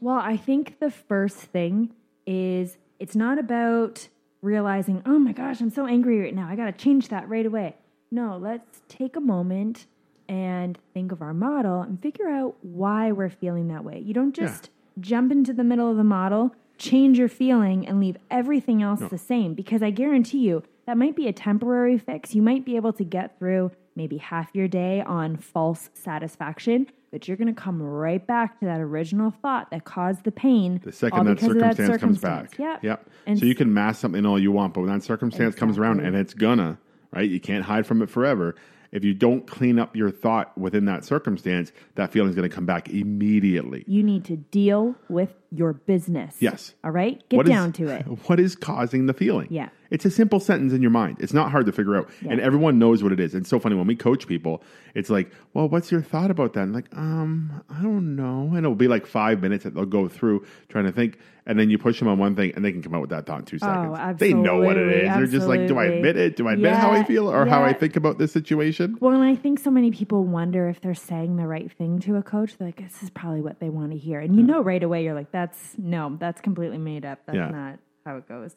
Well, 0.00 0.18
I 0.18 0.36
think 0.36 0.78
the 0.78 0.90
first 0.90 1.36
thing 1.36 1.94
is 2.26 2.76
it's 2.98 3.16
not 3.16 3.38
about 3.38 4.08
realizing, 4.42 5.02
oh 5.06 5.18
my 5.18 5.32
gosh, 5.32 5.60
I'm 5.60 5.70
so 5.70 5.86
angry 5.86 6.20
right 6.20 6.34
now. 6.34 6.48
I 6.48 6.56
got 6.56 6.66
to 6.66 6.72
change 6.72 7.08
that 7.08 7.28
right 7.28 7.46
away. 7.46 7.76
No, 8.10 8.36
let's 8.36 8.82
take 8.88 9.16
a 9.16 9.20
moment 9.20 9.86
and 10.28 10.78
think 10.94 11.12
of 11.12 11.22
our 11.22 11.34
model 11.34 11.82
and 11.82 12.00
figure 12.00 12.28
out 12.28 12.56
why 12.62 13.12
we're 13.12 13.30
feeling 13.30 13.68
that 13.68 13.84
way. 13.84 13.98
You 13.98 14.14
don't 14.14 14.34
just 14.34 14.70
jump 15.00 15.30
into 15.32 15.52
the 15.52 15.64
middle 15.64 15.90
of 15.90 15.96
the 15.96 16.04
model, 16.04 16.54
change 16.78 17.18
your 17.18 17.28
feeling, 17.28 17.86
and 17.86 18.00
leave 18.00 18.16
everything 18.30 18.82
else 18.82 19.00
the 19.10 19.18
same 19.18 19.54
because 19.54 19.82
I 19.82 19.90
guarantee 19.90 20.38
you 20.38 20.62
that 20.86 20.96
might 20.96 21.16
be 21.16 21.26
a 21.28 21.32
temporary 21.32 21.98
fix. 21.98 22.34
You 22.34 22.42
might 22.42 22.64
be 22.64 22.76
able 22.76 22.92
to 22.94 23.04
get 23.04 23.38
through 23.38 23.72
maybe 23.94 24.18
half 24.18 24.50
your 24.54 24.68
day 24.68 25.00
on 25.00 25.36
false 25.36 25.90
satisfaction, 25.94 26.86
but 27.10 27.26
you're 27.26 27.36
going 27.36 27.52
to 27.52 27.60
come 27.60 27.82
right 27.82 28.24
back 28.26 28.58
to 28.60 28.66
that 28.66 28.80
original 28.80 29.30
thought 29.42 29.70
that 29.70 29.84
caused 29.84 30.24
the 30.24 30.32
pain. 30.32 30.80
The 30.84 30.92
second 30.92 31.24
that 31.26 31.34
because 31.40 31.56
of 31.56 31.62
circumstance, 31.76 32.00
comes 32.00 32.20
back. 32.20 32.58
Yep. 32.58 32.84
Yep. 32.84 33.10
And 33.26 33.38
so 33.38 33.46
you 33.46 33.54
can 33.54 33.72
mask 33.72 34.00
something 34.00 34.24
all 34.26 34.38
you 34.38 34.52
want, 34.52 34.74
but 34.74 34.80
when 34.82 34.90
that 34.90 35.02
circumstance 35.02 35.54
comes 35.54 35.78
around 35.78 36.00
and 36.00 36.14
it's 36.14 36.34
gonna, 36.34 36.78
right? 37.12 37.28
You 37.28 37.40
can't 37.40 37.64
hide 37.64 37.86
from 37.86 38.02
it 38.02 38.10
forever. 38.10 38.54
If 38.92 39.04
you 39.04 39.14
don't 39.14 39.46
clean 39.46 39.78
up 39.78 39.96
your 39.96 40.10
thought 40.10 40.56
within 40.56 40.84
that 40.84 41.04
circumstance, 41.04 41.72
that 41.96 42.12
feeling's 42.12 42.36
gonna 42.36 42.48
come 42.48 42.66
back 42.66 42.88
immediately. 42.88 43.84
you 43.88 44.02
need 44.02 44.24
to 44.26 44.36
deal 44.36 44.94
with 45.08 45.34
your 45.50 45.72
business. 45.72 46.36
Yes. 46.40 46.74
All 46.84 46.90
right? 46.92 47.22
Get 47.28 47.36
What 47.38 47.46
is- 47.46 47.50
down 47.50 47.72
to 47.74 47.88
it. 47.88 48.06
What 48.28 48.38
is 48.38 48.54
causing 48.54 49.06
the 49.06 49.12
feeling? 49.14 49.48
Yeah. 49.50 49.68
It's 49.90 50.04
a 50.04 50.10
simple 50.10 50.40
sentence 50.40 50.72
in 50.72 50.82
your 50.82 50.90
mind. 50.90 51.18
It's 51.20 51.32
not 51.32 51.50
hard 51.50 51.66
to 51.66 51.72
figure 51.72 51.96
out. 51.96 52.08
And 52.28 52.40
everyone 52.40 52.78
knows 52.78 53.02
what 53.02 53.12
it 53.12 53.20
is. 53.20 53.34
It's 53.34 53.48
so 53.48 53.58
funny 53.58 53.76
when 53.76 53.86
we 53.86 53.96
coach 53.96 54.26
people, 54.26 54.62
it's 54.94 55.10
like, 55.10 55.30
well, 55.54 55.68
what's 55.68 55.92
your 55.92 56.02
thought 56.02 56.30
about 56.30 56.54
that? 56.54 56.60
And 56.62 56.72
like, 56.74 56.86
um, 56.96 57.62
I 57.70 57.82
don't 57.82 58.16
know. 58.16 58.48
And 58.48 58.58
it'll 58.58 58.74
be 58.74 58.88
like 58.88 59.06
five 59.06 59.40
minutes 59.42 59.64
that 59.64 59.74
they'll 59.74 59.84
go 59.84 60.08
through 60.08 60.44
trying 60.68 60.84
to 60.86 60.92
think. 60.92 61.18
And 61.48 61.56
then 61.60 61.70
you 61.70 61.78
push 61.78 62.00
them 62.00 62.08
on 62.08 62.18
one 62.18 62.34
thing 62.34 62.52
and 62.56 62.64
they 62.64 62.72
can 62.72 62.82
come 62.82 62.92
out 62.92 63.02
with 63.02 63.10
that 63.10 63.24
thought 63.26 63.38
in 63.38 63.44
two 63.44 63.58
seconds. 63.60 64.18
They 64.18 64.32
know 64.32 64.58
what 64.58 64.76
it 64.76 64.88
is. 65.04 65.08
They're 65.14 65.26
just 65.26 65.46
like, 65.46 65.68
do 65.68 65.78
I 65.78 65.84
admit 65.84 66.16
it? 66.16 66.34
Do 66.36 66.48
I 66.48 66.54
admit 66.54 66.72
how 66.72 66.90
I 66.90 67.04
feel 67.04 67.30
or 67.30 67.46
how 67.46 67.62
I 67.62 67.72
think 67.72 67.94
about 67.94 68.18
this 68.18 68.32
situation? 68.32 68.96
Well, 69.00 69.12
and 69.12 69.22
I 69.22 69.36
think 69.36 69.60
so 69.60 69.70
many 69.70 69.92
people 69.92 70.24
wonder 70.24 70.68
if 70.68 70.80
they're 70.80 70.94
saying 70.94 71.36
the 71.36 71.46
right 71.46 71.70
thing 71.70 72.00
to 72.00 72.16
a 72.16 72.22
coach. 72.22 72.56
They're 72.58 72.66
like, 72.68 72.82
this 72.82 73.00
is 73.04 73.10
probably 73.10 73.42
what 73.42 73.60
they 73.60 73.68
want 73.68 73.92
to 73.92 73.98
hear. 73.98 74.18
And 74.18 74.34
you 74.34 74.42
know 74.42 74.60
right 74.60 74.82
away, 74.82 75.04
you're 75.04 75.14
like, 75.14 75.30
that's 75.30 75.76
no, 75.78 76.16
that's 76.18 76.40
completely 76.40 76.78
made 76.78 77.04
up. 77.04 77.20
That's 77.26 77.36
Yeah. 77.36 77.50
not 77.50 77.78
how 78.04 78.16
it 78.16 78.28
goes. 78.28 78.56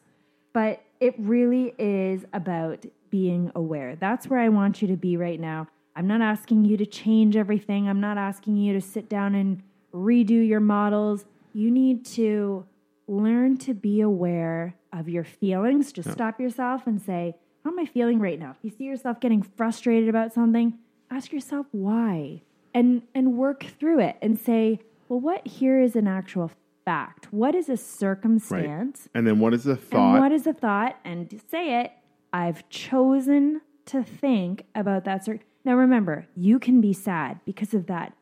But 0.53 0.81
it 0.99 1.15
really 1.17 1.73
is 1.77 2.25
about 2.33 2.85
being 3.09 3.51
aware. 3.55 3.95
That's 3.95 4.27
where 4.27 4.39
I 4.39 4.49
want 4.49 4.81
you 4.81 4.87
to 4.89 4.97
be 4.97 5.17
right 5.17 5.39
now. 5.39 5.67
I'm 5.95 6.07
not 6.07 6.21
asking 6.21 6.65
you 6.65 6.77
to 6.77 6.85
change 6.85 7.35
everything, 7.35 7.89
I'm 7.89 7.99
not 7.99 8.17
asking 8.17 8.57
you 8.57 8.73
to 8.73 8.81
sit 8.81 9.09
down 9.09 9.35
and 9.35 9.61
redo 9.93 10.47
your 10.47 10.59
models. 10.59 11.25
You 11.53 11.71
need 11.71 12.05
to 12.05 12.65
learn 13.07 13.57
to 13.57 13.73
be 13.73 14.01
aware 14.01 14.75
of 14.93 15.09
your 15.09 15.23
feelings. 15.23 15.91
Just 15.91 16.11
stop 16.11 16.39
yourself 16.39 16.85
and 16.85 17.01
say, 17.01 17.35
How 17.63 17.71
am 17.71 17.79
I 17.79 17.85
feeling 17.85 18.19
right 18.19 18.39
now? 18.39 18.51
If 18.51 18.57
you 18.61 18.69
see 18.69 18.85
yourself 18.85 19.19
getting 19.19 19.41
frustrated 19.41 20.09
about 20.09 20.33
something, 20.33 20.77
ask 21.09 21.31
yourself 21.31 21.65
why 21.71 22.41
and 22.73 23.01
and 23.15 23.37
work 23.37 23.65
through 23.79 23.99
it 23.99 24.17
and 24.21 24.39
say, 24.39 24.79
Well, 25.07 25.19
what 25.19 25.45
here 25.47 25.79
is 25.79 25.95
an 25.95 26.07
actual 26.07 26.51
fact? 26.89 27.31
What 27.31 27.53
is 27.53 27.69
a 27.69 27.73
Right. 27.73 27.79
circumstance? 27.79 29.09
And 29.13 29.27
then 29.27 29.37
what 29.39 29.53
is 29.53 29.65
And 29.67 29.79
thought? 29.79 30.19
what 30.19 30.31
is 30.31 30.47
a 30.47 30.53
thought? 30.53 30.95
And 31.05 31.29
to 31.29 31.37
say 31.37 31.81
it, 31.81 31.91
I've 32.33 32.67
chosen 32.69 33.61
to 33.85 34.01
think 34.03 34.65
about 34.73 35.03
that. 35.05 35.23
Cir- 35.25 35.39
now, 35.65 35.75
remember, 35.75 36.25
you 36.35 36.57
can 36.57 36.81
be 36.81 36.93
sad 36.93 37.39
because 37.45 37.73
of 37.75 37.85
that, 37.87 38.13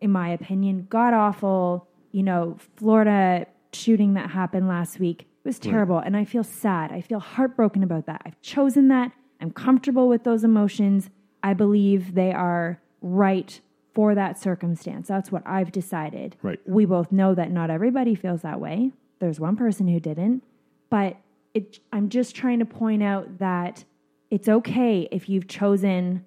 in 0.00 0.12
my 0.12 0.28
opinion, 0.28 0.86
god 0.88 1.14
awful, 1.14 1.88
you 2.12 2.22
know, 2.22 2.56
Florida 2.76 3.46
shooting 3.72 4.14
that 4.14 4.30
happened 4.30 4.68
last 4.68 5.00
week. 5.00 5.22
It 5.22 5.48
was 5.48 5.58
terrible. 5.58 5.98
And 5.98 6.16
I 6.16 6.24
feel 6.24 6.44
sad. 6.44 6.92
I 6.92 7.00
feel 7.00 7.20
heartbroken 7.20 7.82
about 7.82 8.06
that. 8.06 8.22
I've 8.24 8.40
chosen 8.40 8.86
that. 8.88 9.10
I'm 9.40 9.50
comfortable 9.50 10.08
with 10.08 10.22
those 10.24 10.44
emotions. 10.44 11.10
I 11.42 11.54
believe 11.54 12.14
they 12.14 12.32
are 12.32 12.80
right 13.02 13.60
for 13.96 14.14
that 14.14 14.38
circumstance. 14.38 15.08
That's 15.08 15.32
what 15.32 15.42
I've 15.46 15.72
decided. 15.72 16.36
Right. 16.42 16.60
We 16.66 16.84
both 16.84 17.10
know 17.10 17.34
that 17.34 17.50
not 17.50 17.70
everybody 17.70 18.14
feels 18.14 18.42
that 18.42 18.60
way. 18.60 18.92
There's 19.20 19.40
one 19.40 19.56
person 19.56 19.88
who 19.88 19.98
didn't, 19.98 20.42
but 20.90 21.16
it, 21.54 21.80
I'm 21.94 22.10
just 22.10 22.36
trying 22.36 22.58
to 22.58 22.66
point 22.66 23.02
out 23.02 23.38
that 23.38 23.84
it's 24.30 24.50
okay 24.50 25.08
if 25.10 25.30
you've 25.30 25.48
chosen 25.48 26.26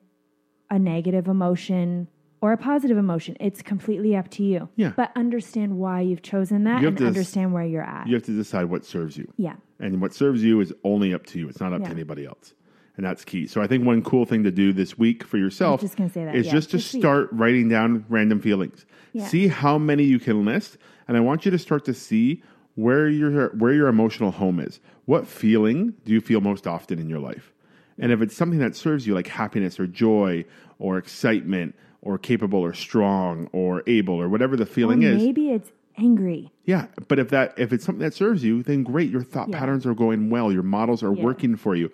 a 0.72 0.80
negative 0.80 1.28
emotion 1.28 2.08
or 2.42 2.54
a 2.54 2.58
positive 2.58 2.98
emotion. 2.98 3.38
It's 3.40 3.62
completely 3.62 4.16
up 4.16 4.30
to 4.32 4.44
you. 4.44 4.68
Yeah. 4.76 4.94
But 4.98 5.12
understand 5.16 5.78
why 5.78 6.02
you've 6.02 6.24
chosen 6.24 6.64
that 6.64 6.82
You 6.82 6.88
and 6.88 7.00
understand 7.02 7.54
where 7.54 7.66
you're 7.66 7.84
at. 7.84 8.08
you 8.08 8.16
have 8.16 8.24
to 8.24 8.36
decide 8.36 8.66
what 8.66 8.84
serves 8.84 9.16
you. 9.16 9.32
yeah. 9.38 9.58
And 9.80 10.02
what 10.02 10.14
serves 10.16 10.44
you 10.44 10.60
is 10.60 10.74
only 10.84 11.14
up 11.14 11.26
to 11.28 11.40
you. 11.40 11.48
It's 11.48 11.60
not 11.60 11.72
up 11.72 11.84
to 11.84 11.88
anybody 11.90 12.26
else. 12.26 12.54
And 13.00 13.06
that's 13.06 13.24
key. 13.24 13.48
So 13.48 13.62
I 13.62 13.68
think 13.68 13.86
one 13.86 14.02
cool 14.04 14.26
thing 14.26 14.44
to 14.44 14.52
do 14.52 14.74
this 14.74 14.98
week 14.98 15.24
for 15.24 15.38
yourself 15.38 15.80
just 15.80 15.96
that, 15.96 16.36
is 16.36 16.48
yeah, 16.48 16.52
just 16.52 16.72
to 16.72 16.76
week. 16.76 16.86
start 16.86 17.30
writing 17.32 17.70
down 17.70 18.04
random 18.10 18.42
feelings. 18.42 18.86
Yeah. 19.14 19.26
See 19.26 19.48
how 19.48 19.78
many 19.78 20.04
you 20.04 20.20
can 20.20 20.44
list. 20.44 20.78
And 21.08 21.16
I 21.16 21.22
want 21.22 21.46
you 21.46 21.52
to 21.52 21.58
start 21.58 21.86
to 21.86 21.94
see 21.94 22.44
where 22.76 23.08
your 23.08 23.52
where 23.52 23.72
your 23.72 23.88
emotional 23.88 24.32
home 24.32 24.60
is. 24.60 24.82
What 25.06 25.28
feeling 25.28 25.94
do 26.04 26.12
you 26.12 26.20
feel 26.20 26.42
most 26.42 26.68
often 26.68 27.00
in 27.00 27.08
your 27.08 27.20
life? 27.20 27.54
And 27.98 28.12
if 28.12 28.22
it's 28.22 28.36
something 28.36 28.60
that 28.60 28.76
serves 28.76 29.08
you 29.08 29.16
like 29.16 29.28
happiness 29.28 29.80
or 29.80 29.88
joy 29.88 30.44
or 30.78 30.98
excitement 30.98 31.76
or 32.02 32.18
capable 32.18 32.60
or 32.60 32.74
strong 32.74 33.48
or 33.54 33.82
able 33.88 34.16
or 34.22 34.28
whatever 34.28 34.58
the 34.58 34.64
Or 34.64 34.66
feeling 34.66 35.04
is, 35.04 35.24
maybe 35.24 35.52
it's 35.52 35.72
angry. 35.98 36.52
yeah, 36.66 36.88
but 37.08 37.18
if 37.18 37.30
that 37.30 37.54
if 37.58 37.72
it's 37.72 37.86
something 37.86 38.04
that 38.04 38.14
serves 38.14 38.44
you, 38.44 38.62
then 38.62 38.84
great. 38.84 39.10
Your 39.10 39.24
thought 39.24 39.48
Yeah. 39.48 39.58
patterns 39.58 39.86
are 39.86 39.96
going 39.96 40.30
well. 40.30 40.52
Your 40.52 40.64
models 40.64 41.02
are 41.02 41.14
working 41.14 41.56
for 41.56 41.78
you. 41.78 41.90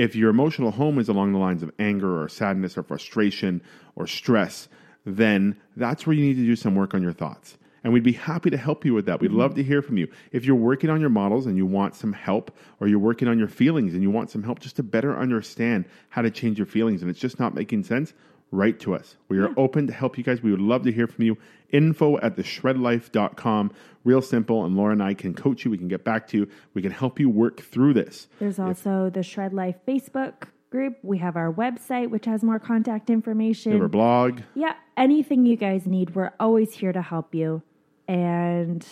If 0.00 0.16
your 0.16 0.30
emotional 0.30 0.70
home 0.70 0.98
is 0.98 1.10
along 1.10 1.32
the 1.34 1.38
lines 1.38 1.62
of 1.62 1.70
anger 1.78 2.22
or 2.22 2.26
sadness 2.26 2.78
or 2.78 2.82
frustration 2.82 3.60
or 3.96 4.06
stress, 4.06 4.66
then 5.04 5.60
that's 5.76 6.06
where 6.06 6.16
you 6.16 6.24
need 6.24 6.36
to 6.36 6.46
do 6.46 6.56
some 6.56 6.74
work 6.74 6.94
on 6.94 7.02
your 7.02 7.12
thoughts. 7.12 7.58
And 7.84 7.92
we'd 7.92 8.02
be 8.02 8.12
happy 8.12 8.48
to 8.48 8.56
help 8.56 8.86
you 8.86 8.94
with 8.94 9.04
that. 9.04 9.20
We'd 9.20 9.30
love 9.30 9.56
to 9.56 9.62
hear 9.62 9.82
from 9.82 9.98
you. 9.98 10.08
If 10.32 10.46
you're 10.46 10.56
working 10.56 10.88
on 10.88 11.02
your 11.02 11.10
models 11.10 11.44
and 11.44 11.54
you 11.58 11.66
want 11.66 11.94
some 11.96 12.14
help, 12.14 12.56
or 12.80 12.88
you're 12.88 12.98
working 12.98 13.28
on 13.28 13.38
your 13.38 13.46
feelings 13.46 13.92
and 13.92 14.02
you 14.02 14.10
want 14.10 14.30
some 14.30 14.42
help 14.42 14.60
just 14.60 14.76
to 14.76 14.82
better 14.82 15.18
understand 15.18 15.84
how 16.08 16.22
to 16.22 16.30
change 16.30 16.56
your 16.56 16.66
feelings 16.66 17.02
and 17.02 17.10
it's 17.10 17.20
just 17.20 17.38
not 17.38 17.54
making 17.54 17.84
sense, 17.84 18.14
write 18.50 18.80
to 18.80 18.94
us. 18.94 19.16
We 19.28 19.38
are 19.38 19.48
yeah. 19.48 19.54
open 19.56 19.86
to 19.86 19.92
help 19.92 20.18
you 20.18 20.24
guys. 20.24 20.42
We 20.42 20.50
would 20.50 20.60
love 20.60 20.82
to 20.84 20.92
hear 20.92 21.06
from 21.06 21.24
you. 21.24 21.38
Info 21.70 22.18
at 22.18 22.36
theshredlife.com. 22.36 23.72
Real 24.04 24.22
simple. 24.22 24.64
And 24.64 24.76
Laura 24.76 24.92
and 24.92 25.02
I 25.02 25.14
can 25.14 25.34
coach 25.34 25.64
you. 25.64 25.70
We 25.70 25.78
can 25.78 25.88
get 25.88 26.04
back 26.04 26.26
to 26.28 26.38
you. 26.38 26.48
We 26.74 26.82
can 26.82 26.90
help 26.90 27.20
you 27.20 27.30
work 27.30 27.60
through 27.60 27.94
this. 27.94 28.28
There's 28.38 28.58
also 28.58 29.06
if, 29.06 29.14
the 29.14 29.22
Shred 29.22 29.52
Life 29.52 29.76
Facebook 29.86 30.48
group. 30.70 30.96
We 31.02 31.18
have 31.18 31.36
our 31.36 31.52
website, 31.52 32.10
which 32.10 32.24
has 32.26 32.42
more 32.42 32.58
contact 32.58 33.10
information. 33.10 33.72
We 33.72 33.76
have 33.76 33.82
our 33.82 33.88
blog. 33.88 34.40
Yeah. 34.54 34.74
Anything 34.96 35.46
you 35.46 35.56
guys 35.56 35.86
need, 35.86 36.14
we're 36.14 36.32
always 36.40 36.74
here 36.74 36.92
to 36.92 37.02
help 37.02 37.34
you. 37.34 37.62
And 38.08 38.86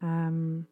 um, 0.00 0.66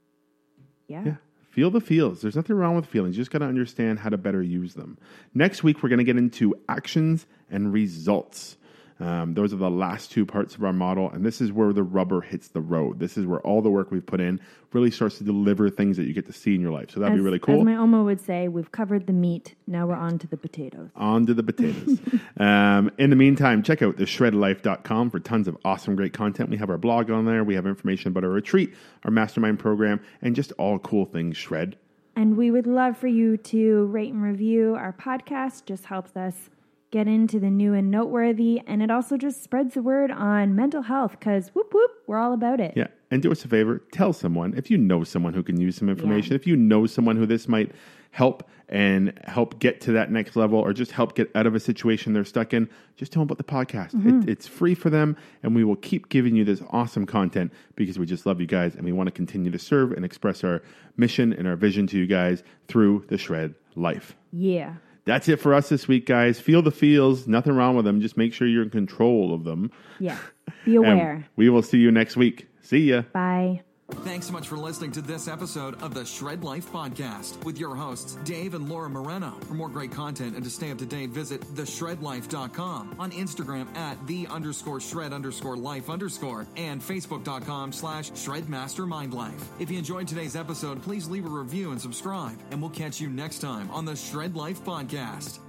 yeah. 0.87 1.05
Yeah. 1.05 1.15
Feel 1.51 1.71
the 1.71 1.81
feels. 1.81 2.23
There's 2.23 2.37
nothing 2.37 2.57
wrong 2.57 2.77
with 2.77 2.87
feelings. 2.87 3.17
You 3.17 3.23
just 3.23 3.33
got 3.33 3.41
to 3.41 3.45
understand 3.45 3.99
how 3.99 4.09
to 4.09 4.17
better 4.17 4.41
use 4.41 4.75
them. 4.75 4.97
Next 5.35 5.65
week, 5.65 5.83
we're 5.83 5.89
going 5.89 5.99
to 5.99 6.05
get 6.05 6.17
into 6.17 6.55
actions 6.69 7.27
and 7.51 7.73
results. 7.73 8.57
Um, 9.01 9.33
those 9.33 9.55
are 9.55 9.57
the 9.57 9.71
last 9.71 10.13
two 10.13 10.27
parts 10.27 10.55
of 10.55 10.63
our 10.63 10.73
model, 10.75 11.11
and 11.11 11.25
this 11.25 11.41
is 11.41 11.51
where 11.53 11.73
the 11.73 11.83
rubber 11.83 12.21
hits 12.21 12.49
the 12.49 12.61
road. 12.61 12.99
This 12.99 13.17
is 13.17 13.27
where 13.27 13.41
all 13.41 13.63
the 13.63 13.71
work 13.71 13.91
we've 13.91 14.05
put 14.05 14.21
in 14.21 14.41
really 14.73 14.91
starts 14.91 15.19
to 15.19 15.25
deliver 15.25 15.71
things 15.71 15.97
that 15.97 16.05
you 16.05 16.13
get 16.13 16.27
to 16.27 16.33
see 16.33 16.55
in 16.55 16.61
your 16.61 16.71
life. 16.71 16.91
So 16.91 17.01
that'd 17.01 17.15
as, 17.15 17.19
be 17.19 17.25
really 17.25 17.39
cool. 17.39 17.61
As 17.61 17.65
my 17.65 17.77
Oma 17.77 18.05
would 18.05 18.21
say, 18.21 18.49
we've 18.49 18.71
covered 18.71 19.07
the 19.07 19.15
meat. 19.15 19.55
Now 19.67 19.87
we're 19.87 19.95
on 19.95 20.19
to 20.19 20.27
the 20.27 20.37
potatoes. 20.37 20.91
On 20.97 21.25
to 21.27 21.33
the 21.33 21.43
potatoes. 21.43 21.99
um, 22.37 22.91
in 22.99 23.09
the 23.11 23.17
meantime, 23.17 23.63
check 23.63 23.81
out 23.81 23.97
the 23.97 24.05
theshredlife.com 24.05 25.11
for 25.11 25.19
tons 25.19 25.49
of 25.49 25.57
awesome, 25.65 25.97
great 25.97 26.13
content. 26.13 26.51
We 26.51 26.59
have 26.59 26.71
our 26.71 26.79
blog 26.79 27.11
on 27.11 27.25
there. 27.25 27.43
We 27.43 27.55
have 27.55 27.67
information 27.67 28.09
about 28.09 28.25
our 28.25 28.31
retreat, 28.31 28.75
our 29.05 29.11
mastermind 29.11 29.59
program, 29.59 30.01
and 30.21 30.37
just 30.37 30.53
all 30.53 30.79
cool 30.79 31.07
things 31.07 31.39
shred. 31.39 31.77
And 32.17 32.37
we 32.37 32.51
would 32.51 32.67
love 32.67 32.99
for 32.99 33.07
you 33.07 33.39
to 33.39 33.87
rate 33.87 34.13
and 34.13 34.23
review 34.23 34.75
our 34.75 34.93
podcast. 34.93 35.65
Just 35.65 35.87
helps 35.87 36.17
us 36.17 36.51
get 36.91 37.07
into 37.07 37.39
the 37.39 37.51
new 37.51 37.75
and 37.75 37.91
noteworthy. 37.91 38.61
And 38.67 38.83
it 38.83 38.91
also 38.91 39.17
just 39.17 39.43
spreads 39.43 39.75
the 39.75 39.83
word 39.83 40.11
on 40.11 40.55
mental 40.55 40.83
health 40.83 41.13
because 41.19 41.49
whoop 41.49 41.73
whoop, 41.73 41.91
we're 42.07 42.19
all 42.19 42.33
about 42.33 42.61
it. 42.61 42.75
Yeah. 42.77 42.89
And 43.11 43.23
do 43.23 43.33
us 43.33 43.45
a 43.45 43.49
favor, 43.49 43.83
tell 43.93 44.13
someone 44.13 44.55
if 44.57 44.71
you 44.71 44.79
know 44.79 45.05
someone 45.05 45.35
who 45.35 45.43
can 45.43 45.61
use 45.61 45.77
some 45.77 45.89
information, 45.89 46.33
yeah. 46.33 46.37
if 46.37 46.47
you 46.47 46.57
know 46.57 46.87
someone 46.87 47.17
who 47.17 47.27
this 47.27 47.49
might 47.49 47.73
help 48.13 48.49
and 48.69 49.13
help 49.25 49.59
get 49.59 49.81
to 49.81 49.93
that 49.93 50.11
next 50.13 50.37
level 50.37 50.59
or 50.59 50.73
just 50.73 50.93
help 50.93 51.15
get 51.17 51.31
out 51.35 51.47
of 51.47 51.55
a 51.55 51.61
situation 51.61 52.13
they're 52.13 52.25
stuck 52.25 52.55
in, 52.55 52.69
just 52.97 53.13
tell 53.13 53.21
them 53.21 53.27
about 53.27 53.39
the 53.39 53.45
podcast. 53.45 53.95
Mm-hmm. 53.95 54.23
It, 54.23 54.29
it's 54.29 54.47
free 54.47 54.75
for 54.75 54.91
them, 54.91 55.17
and 55.43 55.57
we 55.57 55.65
will 55.65 55.77
keep 55.77 56.09
giving 56.09 56.37
you 56.37 56.45
this 56.45 56.63
awesome 56.71 57.05
content 57.05 57.53
because 57.75 57.99
we 57.99 58.07
just 58.07 58.27
love 58.27 58.41
you 58.41 58.47
guys 58.47 58.77
and 58.77 58.85
we 58.85 58.93
want 58.93 59.09
to 59.09 59.13
continue 59.13 59.51
to 59.51 59.59
serve 59.59 59.93
and 59.93 60.05
express 60.05 60.45
our 60.45 60.63
mission 60.97 61.33
and 61.33 61.49
our 61.49 61.57
vision 61.57 61.87
to 61.89 61.99
you 61.99 62.07
guys 62.07 62.45
through 62.69 63.05
the 63.09 63.19
Shred 63.19 63.55
Life. 63.75 64.15
Yeah. 64.33 64.75
That's 65.05 65.29
it 65.29 65.37
for 65.41 65.55
us 65.55 65.69
this 65.69 65.89
week, 65.89 66.07
guys. 66.07 66.39
Feel 66.41 66.63
the 66.63 66.71
feels. 66.71 67.27
Nothing 67.27 67.55
wrong 67.55 67.77
with 67.77 67.85
them. 67.85 68.01
Just 68.01 68.17
make 68.17 68.33
sure 68.35 68.47
you're 68.47 68.63
in 68.63 68.71
control 68.71 69.35
of 69.35 69.45
them. 69.45 69.71
Yeah. 69.99 70.19
Be 70.65 70.77
aware. 70.77 71.27
we 71.37 71.49
will 71.49 71.63
see 71.63 71.79
you 71.79 71.91
next 71.91 72.17
week. 72.17 72.47
See 72.61 72.91
ya. 72.91 73.03
Bye. 73.13 73.63
Thanks 73.99 74.27
so 74.27 74.33
much 74.33 74.49
for 74.49 74.57
listening 74.57 74.93
to 74.93 75.03
this 75.03 75.29
episode 75.29 75.81
of 75.83 75.93
the 75.95 76.05
Shred 76.05 76.43
Life 76.43 76.73
Podcast 76.73 77.45
with 77.45 77.59
your 77.59 77.77
hosts, 77.77 78.17
Dave 78.25 78.55
and 78.55 78.69
Laura 78.69 78.89
Moreno. 78.89 79.33
For 79.47 79.55
more 79.55 79.69
great 79.69 79.93
content 79.93 80.35
and 80.35 80.43
to 80.43 80.51
stay 80.51 80.71
up 80.71 80.79
to 80.79 80.87
date, 80.87 81.11
visit 81.11 81.43
theshredlife.com 81.55 82.97
on 82.99 83.11
Instagram 83.13 83.75
at 83.77 84.05
the 84.07 84.27
underscore 84.29 84.81
shred 84.81 85.13
underscore 85.13 85.57
life 85.57 85.91
underscore 85.91 86.47
and 86.57 86.81
facebook.com 86.81 87.73
slash 87.73 88.11
shredmastermindlife. 88.13 89.43
If 89.59 89.71
you 89.71 89.79
enjoyed 89.79 90.09
today's 90.09 90.35
episode, 90.35 90.83
please 90.83 91.09
leave 91.09 91.27
a 91.27 91.29
review 91.29 91.71
and 91.73 91.81
subscribe, 91.81 92.39
and 92.51 92.61
we'll 92.61 92.71
catch 92.71 93.01
you 93.01 93.11
next 93.11 93.41
time 93.41 93.71
on 93.71 93.85
the 93.85 93.97
Shred 93.97 94.35
Life 94.35 94.65
Podcast. 94.65 95.41